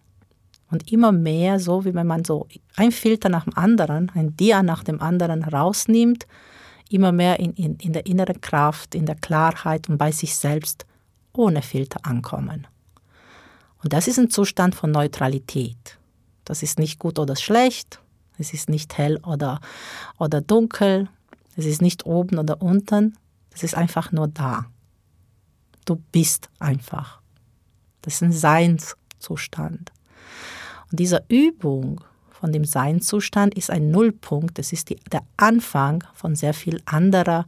und 0.75 0.91
immer 0.91 1.11
mehr, 1.11 1.59
so 1.59 1.85
wie 1.85 1.93
wenn 1.93 2.07
man 2.07 2.25
so 2.25 2.47
ein 2.75 2.91
Filter 2.91 3.29
nach 3.29 3.45
dem 3.45 3.57
anderen, 3.57 4.11
ein 4.13 4.35
Dia 4.35 4.61
nach 4.61 4.83
dem 4.83 5.01
anderen 5.01 5.43
rausnimmt, 5.43 6.27
immer 6.89 7.11
mehr 7.11 7.39
in, 7.39 7.53
in, 7.53 7.75
in 7.77 7.93
der 7.93 8.05
inneren 8.05 8.41
Kraft, 8.41 8.93
in 8.93 9.05
der 9.05 9.15
Klarheit 9.15 9.87
und 9.87 9.97
bei 9.97 10.11
sich 10.11 10.35
selbst 10.35 10.85
ohne 11.33 11.61
Filter 11.61 11.99
ankommen. 12.03 12.67
Und 13.81 13.93
das 13.93 14.07
ist 14.07 14.19
ein 14.19 14.29
Zustand 14.29 14.75
von 14.75 14.91
Neutralität. 14.91 15.97
Das 16.43 16.61
ist 16.61 16.77
nicht 16.77 16.99
gut 16.99 17.19
oder 17.19 17.37
schlecht, 17.37 18.01
es 18.37 18.53
ist 18.53 18.69
nicht 18.69 18.97
hell 18.97 19.17
oder, 19.23 19.61
oder 20.19 20.41
dunkel. 20.41 21.07
Es 21.55 21.65
ist 21.65 21.81
nicht 21.81 22.05
oben 22.05 22.37
oder 22.37 22.61
unten. 22.61 23.17
Es 23.53 23.63
ist 23.63 23.75
einfach 23.75 24.11
nur 24.11 24.27
da. 24.27 24.65
Du 25.85 25.95
bist 26.11 26.49
einfach. 26.59 27.21
Das 28.01 28.15
ist 28.15 28.23
ein 28.23 28.33
Seinszustand. 28.33 29.91
Und 30.95 31.01
diese 31.01 31.25
Übung 31.27 31.99
von 32.29 32.53
dem 32.53 32.63
Seinszustand 32.63 33.53
ist 33.55 33.69
ein 33.69 33.91
Nullpunkt. 33.91 34.57
Es 34.59 34.71
ist 34.71 34.89
die, 34.89 34.95
der 35.11 35.23
Anfang 35.35 36.05
von 36.13 36.37
sehr 36.37 36.53
viel 36.53 36.81
anderer 36.85 37.45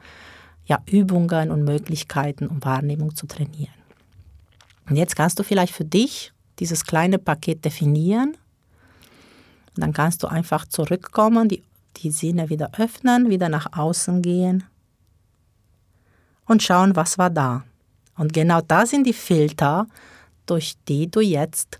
ja, 0.65 0.79
Übungen 0.85 1.49
und 1.49 1.63
Möglichkeiten, 1.63 2.47
um 2.47 2.61
Wahrnehmung 2.65 3.15
zu 3.15 3.25
trainieren. 3.25 3.71
Und 4.89 4.97
jetzt 4.97 5.15
kannst 5.15 5.39
du 5.39 5.43
vielleicht 5.43 5.73
für 5.73 5.85
dich 5.85 6.33
dieses 6.59 6.83
kleine 6.83 7.19
Paket 7.19 7.63
definieren 7.63 8.35
dann 9.75 9.93
kannst 9.93 10.23
du 10.23 10.27
einfach 10.27 10.65
zurückkommen, 10.65 11.47
die, 11.47 11.63
die 11.95 12.11
Sinne 12.11 12.49
wieder 12.49 12.71
öffnen, 12.77 13.29
wieder 13.29 13.47
nach 13.47 13.77
außen 13.77 14.21
gehen 14.21 14.65
und 16.47 16.63
schauen, 16.63 16.97
was 16.97 17.17
war 17.17 17.29
da. 17.29 17.63
Und 18.17 18.33
genau 18.33 18.59
da 18.59 18.85
sind 18.85 19.07
die 19.07 19.13
Filter, 19.13 19.87
durch 20.45 20.75
die 20.89 21.09
du 21.09 21.21
jetzt 21.21 21.79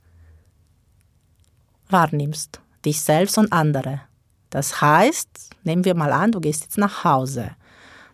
wahrnimmst, 1.89 2.60
dich 2.86 3.02
selbst 3.02 3.38
und 3.38 3.52
andere. 3.52 4.02
Das 4.50 4.82
heißt, 4.82 5.50
nehmen 5.63 5.86
wir 5.86 5.95
mal 5.95 6.12
an, 6.12 6.32
du 6.32 6.39
gehst 6.39 6.63
jetzt 6.63 6.78
nach 6.78 7.04
Hause 7.04 7.52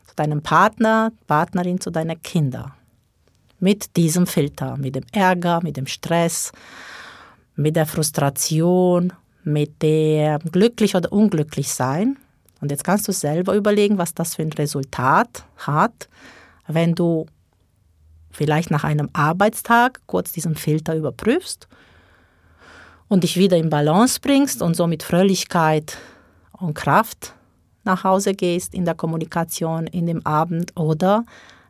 zu 0.08 0.16
deinem 0.16 0.42
Partner, 0.42 1.12
Partnerin, 1.28 1.80
zu 1.80 1.92
deinen 1.92 2.22
Kindern. 2.22 2.72
Mit 3.60 3.96
diesem 3.96 4.28
Filter, 4.28 4.78
mit 4.78 4.96
dem 4.96 5.06
Ärger, 5.12 5.62
mit 5.64 5.78
dem 5.78 5.88
Stress, 5.88 6.52
mit 7.56 7.76
der 7.76 7.86
Frustration, 7.86 9.14
mit 9.44 9.82
dem 9.82 10.40
glücklich 10.52 10.96
oder 10.96 11.12
unglücklich 11.12 11.70
sein. 11.70 12.18
Und 12.62 12.72
jetzt 12.72 12.84
kannst 12.84 13.08
du 13.08 13.12
selber 13.12 13.56
überlegen, 13.56 13.98
was 13.98 14.14
das 14.14 14.36
für 14.36 14.42
ein 14.42 14.54
Resultat 14.54 15.46
hat, 15.58 16.10
wenn 16.68 16.96
du 16.96 17.26
vielleicht 18.32 18.72
nach 18.72 18.84
einem 18.84 19.10
Arbeitstag 19.14 20.02
kurz 20.08 20.32
diesen 20.32 20.56
Filter 20.56 20.96
überprüfst 20.96 21.68
und 23.08 23.24
dich 23.24 23.38
wieder 23.38 23.58
in 23.58 23.70
Balance 23.70 24.20
bringst 24.22 24.62
und 24.62 24.76
so 24.76 24.88
mit 24.88 25.04
Fröhlichkeit 25.04 25.98
und 26.52 26.74
Kraft 26.74 27.36
nach 27.84 28.04
Hause 28.04 28.34
gehst 28.34 28.74
in 28.74 28.86
der 28.86 28.96
Kommunikation 28.96 29.88
in 29.88 30.06
dem 30.06 30.26
Abend 30.26 30.78
oder 30.78 31.26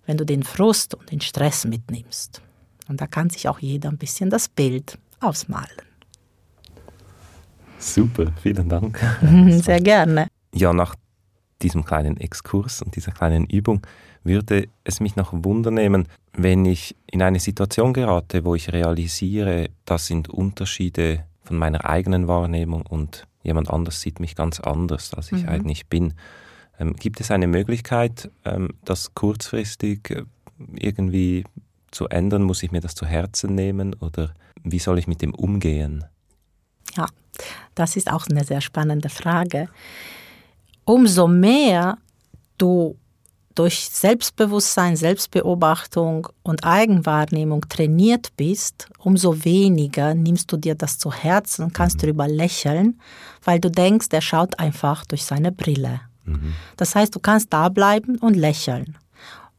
wenn 0.06 0.18
du 0.18 0.26
den 0.26 0.44
Frust 0.44 0.96
und 0.96 1.12
den 1.12 1.22
Stress 1.22 1.66
mitnimmst. 1.66 2.42
Und 2.88 3.02
da 3.02 3.08
kann 3.08 3.30
sich 3.30 3.48
auch 3.48 3.60
jeder 3.60 3.90
ein 3.90 3.98
bisschen 3.98 4.30
das 4.30 4.50
Bild 4.50 4.98
ausmalen. 5.22 5.82
Super, 7.80 8.32
vielen 8.42 8.70
Dank. 8.70 9.00
Sehr 9.64 9.82
gerne. 9.82 10.28
Ja, 10.54 10.74
nach 10.74 10.96
diesem 11.64 11.86
kleinen 11.86 12.18
Exkurs 12.18 12.82
und 12.82 12.96
dieser 12.96 13.12
kleinen 13.12 13.46
Übung 13.46 13.86
würde 14.24 14.68
es 14.84 15.00
mich 15.00 15.16
noch 15.16 15.34
wundernehmen, 15.34 16.08
wenn 16.34 16.66
ich 16.66 16.96
in 17.12 17.22
eine 17.22 17.40
Situation 17.40 17.94
gerate, 17.94 18.46
wo 18.46 18.56
ich 18.56 18.72
realisiere, 18.72 19.70
das 19.86 20.08
sind 20.08 20.30
Unterschiede 20.30 21.26
von 21.44 21.58
meiner 21.58 21.86
eigenen 21.86 22.28
Wahrnehmung 22.28 22.84
und 22.84 23.28
jemand 23.44 23.70
anders 23.70 24.02
sieht 24.02 24.20
mich 24.20 24.36
ganz 24.36 24.60
anders, 24.60 25.14
als 25.14 25.32
ich 25.32 25.44
mhm. 25.44 25.50
eigentlich 25.50 25.88
bin. 25.88 26.14
Ähm, 26.80 26.96
gibt 26.96 27.20
es 27.20 27.32
eine 27.32 27.48
Möglichkeit, 27.48 28.32
ähm, 28.46 28.70
das 28.86 29.14
kurzfristig 29.14 30.10
äh, 30.10 30.24
irgendwie 30.76 31.44
zu 31.92 32.08
ändern? 32.08 32.44
Muss 32.44 32.64
ich 32.64 32.72
mir 32.72 32.82
das 32.82 32.96
zu 32.96 33.06
Herzen 33.06 33.56
nehmen 33.56 33.94
oder 33.96 34.34
wie 34.64 34.80
soll 34.80 34.98
ich 34.98 35.08
mit 35.08 35.22
dem 35.22 35.34
umgehen? 35.34 36.06
Ja, 36.96 37.08
das 37.76 37.96
ist 37.96 38.12
auch 38.12 38.28
eine 38.28 38.44
sehr 38.44 38.62
spannende 38.62 39.10
Frage. 39.10 39.70
Umso 40.86 41.28
mehr 41.28 41.98
du 42.58 42.98
durch 43.56 43.88
Selbstbewusstsein, 43.90 44.96
Selbstbeobachtung 44.96 46.28
und 46.42 46.64
Eigenwahrnehmung 46.64 47.68
trainiert 47.70 48.32
bist, 48.36 48.88
umso 48.98 49.46
weniger 49.46 50.16
nimmst 50.16 50.52
du 50.52 50.58
dir 50.58 50.76
das 50.76 50.98
zu 50.98 51.12
Herzen 51.12 51.66
und 51.66 51.74
kannst 51.74 51.98
mhm. 51.98 52.02
darüber 52.02 52.28
lächeln, 52.28 53.00
weil 53.44 53.60
du 53.60 53.70
denkst, 53.70 54.08
er 54.12 54.22
schaut 54.22 54.58
einfach 54.60 55.06
durch 55.06 55.24
seine 55.24 55.52
Brille. 55.52 56.02
Mhm. 56.26 56.54
Das 56.78 56.96
heißt, 56.96 57.14
du 57.14 57.20
kannst 57.20 57.54
da 57.54 57.70
bleiben 57.70 58.18
und 58.18 58.36
lächeln. 58.36 58.98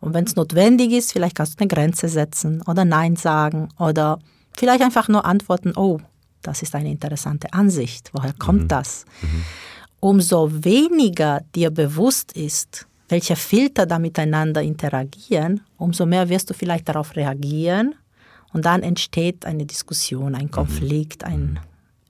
Und 0.00 0.12
wenn 0.12 0.24
es 0.24 0.36
notwendig 0.36 0.92
ist, 0.92 1.12
vielleicht 1.12 1.36
kannst 1.36 1.54
du 1.54 1.62
eine 1.62 1.68
Grenze 1.68 2.08
setzen 2.08 2.62
oder 2.62 2.84
Nein 2.84 3.16
sagen 3.16 3.68
oder 3.78 4.18
vielleicht 4.56 4.82
einfach 4.82 5.08
nur 5.08 5.24
antworten, 5.24 5.72
oh, 5.76 6.00
das 6.42 6.62
ist 6.62 6.74
eine 6.74 6.90
interessante 6.90 7.52
Ansicht. 7.52 8.10
Woher 8.12 8.34
kommt 8.34 8.64
mhm. 8.64 8.68
das? 8.68 9.06
Umso 10.04 10.50
weniger 10.62 11.40
dir 11.54 11.70
bewusst 11.70 12.32
ist, 12.36 12.86
welche 13.08 13.36
Filter 13.36 13.86
da 13.86 13.98
miteinander 13.98 14.60
interagieren, 14.60 15.62
umso 15.78 16.04
mehr 16.04 16.28
wirst 16.28 16.50
du 16.50 16.52
vielleicht 16.52 16.90
darauf 16.90 17.16
reagieren 17.16 17.94
und 18.52 18.66
dann 18.66 18.82
entsteht 18.82 19.46
eine 19.46 19.64
Diskussion, 19.64 20.34
ein 20.34 20.44
mhm. 20.44 20.50
Konflikt, 20.50 21.24
ein 21.24 21.58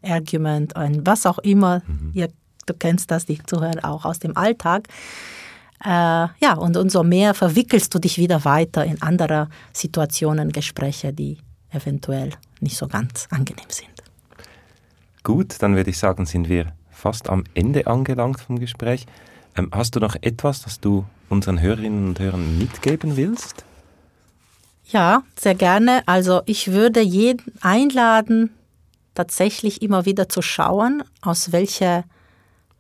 mhm. 0.03 0.11
Argument, 0.11 0.75
ein 0.75 1.07
was 1.07 1.25
auch 1.25 1.39
immer. 1.39 1.83
Mhm. 1.87 2.11
Ihr, 2.15 2.31
du 2.67 2.75
kennst 2.75 3.13
das, 3.13 3.27
die 3.27 3.41
Zuhörer 3.41 3.89
auch 3.89 4.05
aus 4.05 4.19
dem 4.19 4.37
Alltag. 4.37 4.89
Äh, 5.85 5.89
ja, 5.89 6.55
und 6.59 6.77
umso 6.77 7.05
mehr 7.05 7.33
verwickelst 7.33 7.95
du 7.95 8.01
dich 8.01 8.19
wieder 8.19 8.45
weiter 8.45 8.85
in 8.85 9.01
andere 9.03 9.49
Situationen, 9.73 10.51
Gespräche, 10.51 11.13
die 11.13 11.39
eventuell 11.71 12.31
nicht 12.59 12.77
so 12.77 12.89
ganz 12.89 13.29
angenehm 13.31 13.69
sind. 13.69 14.03
Gut, 15.23 15.63
dann 15.63 15.77
würde 15.77 15.91
ich 15.91 15.99
sagen, 15.99 16.27
sind 16.27 16.49
wir 16.49 16.75
fast 17.05 17.29
am 17.29 17.45
Ende 17.53 17.87
angelangt 17.87 18.41
vom 18.41 18.59
Gespräch. 18.59 19.05
Ähm, 19.59 19.69
hast 19.73 19.95
du 19.95 20.01
noch 20.01 20.17
etwas, 20.23 20.63
das 20.63 20.81
du 20.81 21.05
unseren 21.29 21.61
Hörerinnen 21.61 22.09
und 22.09 22.19
Hörern 22.19 22.57
mitgeben 22.57 23.19
willst? 23.19 23.67
Ja, 24.87 25.23
sehr 25.39 25.55
gerne. 25.55 26.03
Also 26.07 26.41
ich 26.47 26.73
würde 26.73 27.01
jeden 27.01 27.53
einladen, 27.61 28.55
tatsächlich 29.15 29.83
immer 29.83 30.07
wieder 30.07 30.31
zu 30.31 30.41
schauen, 30.41 31.03
aus 31.21 31.53
welcher 31.53 32.05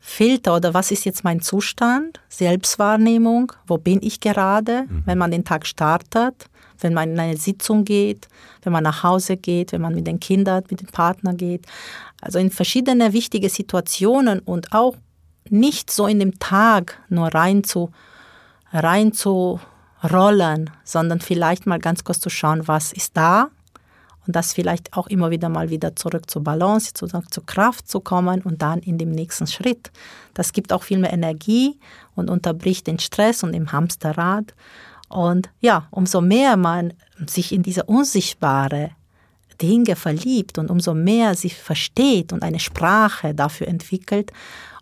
Filter 0.00 0.56
oder 0.56 0.72
was 0.72 0.90
ist 0.90 1.04
jetzt 1.04 1.22
mein 1.22 1.42
Zustand, 1.42 2.20
Selbstwahrnehmung, 2.30 3.52
wo 3.66 3.76
bin 3.76 4.00
ich 4.02 4.20
gerade, 4.20 4.84
mhm. 4.88 5.02
wenn 5.04 5.18
man 5.18 5.32
den 5.32 5.44
Tag 5.44 5.66
startet, 5.66 6.48
wenn 6.80 6.94
man 6.94 7.12
in 7.12 7.20
eine 7.20 7.36
Sitzung 7.36 7.84
geht, 7.84 8.28
wenn 8.62 8.72
man 8.72 8.84
nach 8.84 9.02
Hause 9.02 9.36
geht, 9.36 9.72
wenn 9.72 9.82
man 9.82 9.94
mit 9.94 10.06
den 10.06 10.18
Kindern, 10.18 10.64
mit 10.70 10.80
dem 10.80 10.88
Partner 10.88 11.34
geht. 11.34 11.66
Also 12.24 12.38
in 12.38 12.50
verschiedene 12.50 13.12
wichtige 13.12 13.50
Situationen 13.50 14.38
und 14.38 14.72
auch 14.72 14.96
nicht 15.50 15.90
so 15.90 16.06
in 16.06 16.18
dem 16.18 16.38
Tag 16.38 17.02
nur 17.10 17.28
rein 17.28 17.64
zu, 17.64 17.90
rein 18.72 19.12
zu 19.12 19.60
rollen, 20.02 20.70
sondern 20.84 21.20
vielleicht 21.20 21.66
mal 21.66 21.78
ganz 21.78 22.02
kurz 22.02 22.20
zu 22.20 22.30
schauen, 22.30 22.66
was 22.66 22.94
ist 22.94 23.14
da 23.14 23.50
und 24.26 24.34
das 24.34 24.54
vielleicht 24.54 24.96
auch 24.96 25.06
immer 25.08 25.30
wieder 25.30 25.50
mal 25.50 25.68
wieder 25.68 25.96
zurück 25.96 26.30
zur 26.30 26.42
Balance, 26.42 26.94
zurück 26.94 27.26
zur 27.30 27.44
Kraft 27.44 27.88
zu 27.88 28.00
kommen 28.00 28.40
und 28.40 28.62
dann 28.62 28.78
in 28.78 28.96
dem 28.96 29.10
nächsten 29.10 29.46
Schritt. 29.46 29.90
Das 30.32 30.54
gibt 30.54 30.72
auch 30.72 30.82
viel 30.82 30.98
mehr 30.98 31.12
Energie 31.12 31.78
und 32.14 32.30
unterbricht 32.30 32.86
den 32.86 32.98
Stress 32.98 33.42
und 33.42 33.52
im 33.52 33.70
Hamsterrad. 33.70 34.54
Und 35.10 35.50
ja, 35.60 35.88
umso 35.90 36.22
mehr 36.22 36.56
man 36.56 36.94
sich 37.26 37.52
in 37.52 37.62
diese 37.62 37.84
unsichtbare 37.84 38.92
Dinge 39.60 39.96
verliebt 39.96 40.58
und 40.58 40.70
umso 40.70 40.94
mehr 40.94 41.34
sie 41.34 41.50
versteht 41.50 42.32
und 42.32 42.42
eine 42.42 42.60
Sprache 42.60 43.34
dafür 43.34 43.68
entwickelt, 43.68 44.32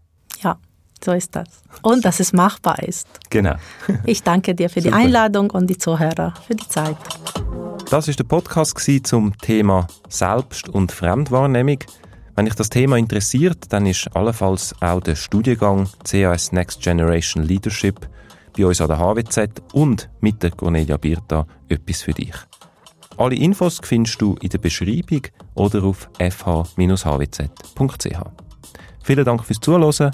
So 1.03 1.11
ist 1.11 1.35
das. 1.35 1.47
Und 1.81 2.05
dass 2.05 2.19
es 2.19 2.33
machbar 2.33 2.83
ist. 2.83 3.07
Genau. 3.29 3.55
Ich 4.05 4.23
danke 4.23 4.55
dir 4.55 4.69
für 4.69 4.81
die 4.81 4.91
Einladung 4.91 5.51
und 5.51 5.67
die 5.67 5.77
Zuhörer 5.77 6.33
für 6.45 6.55
die 6.55 6.67
Zeit. 6.67 6.97
Das 7.89 8.07
ist 8.07 8.19
der 8.19 8.25
Podcast 8.25 8.77
zum 9.03 9.37
Thema 9.37 9.87
Selbst- 10.09 10.69
und 10.69 10.91
Fremdwahrnehmung. 10.91 11.79
Wenn 12.35 12.45
dich 12.45 12.55
das 12.55 12.69
Thema 12.69 12.97
interessiert, 12.97 13.65
dann 13.69 13.85
ist 13.85 14.15
allenfalls 14.15 14.75
auch 14.81 14.99
der 14.99 15.15
Studiengang 15.15 15.89
CAS 16.03 16.51
Next 16.51 16.81
Generation 16.81 17.43
Leadership 17.43 18.07
bei 18.55 18.65
uns 18.65 18.81
an 18.81 18.89
der 18.89 18.99
HWZ 18.99 19.61
und 19.73 20.09
mit 20.19 20.43
der 20.43 20.51
Cornelia 20.51 20.97
Birta 20.97 21.47
etwas 21.69 22.01
für 22.01 22.13
dich. 22.13 22.35
Alle 23.17 23.35
Infos 23.35 23.79
findest 23.83 24.21
du 24.21 24.35
in 24.41 24.49
der 24.49 24.59
Beschreibung 24.59 25.21
oder 25.55 25.83
auf 25.83 26.09
fh-hwz.ch. 26.19 26.77
Vielen 29.03 29.25
Dank 29.25 29.45
fürs 29.45 29.59
Zuhören 29.59 30.13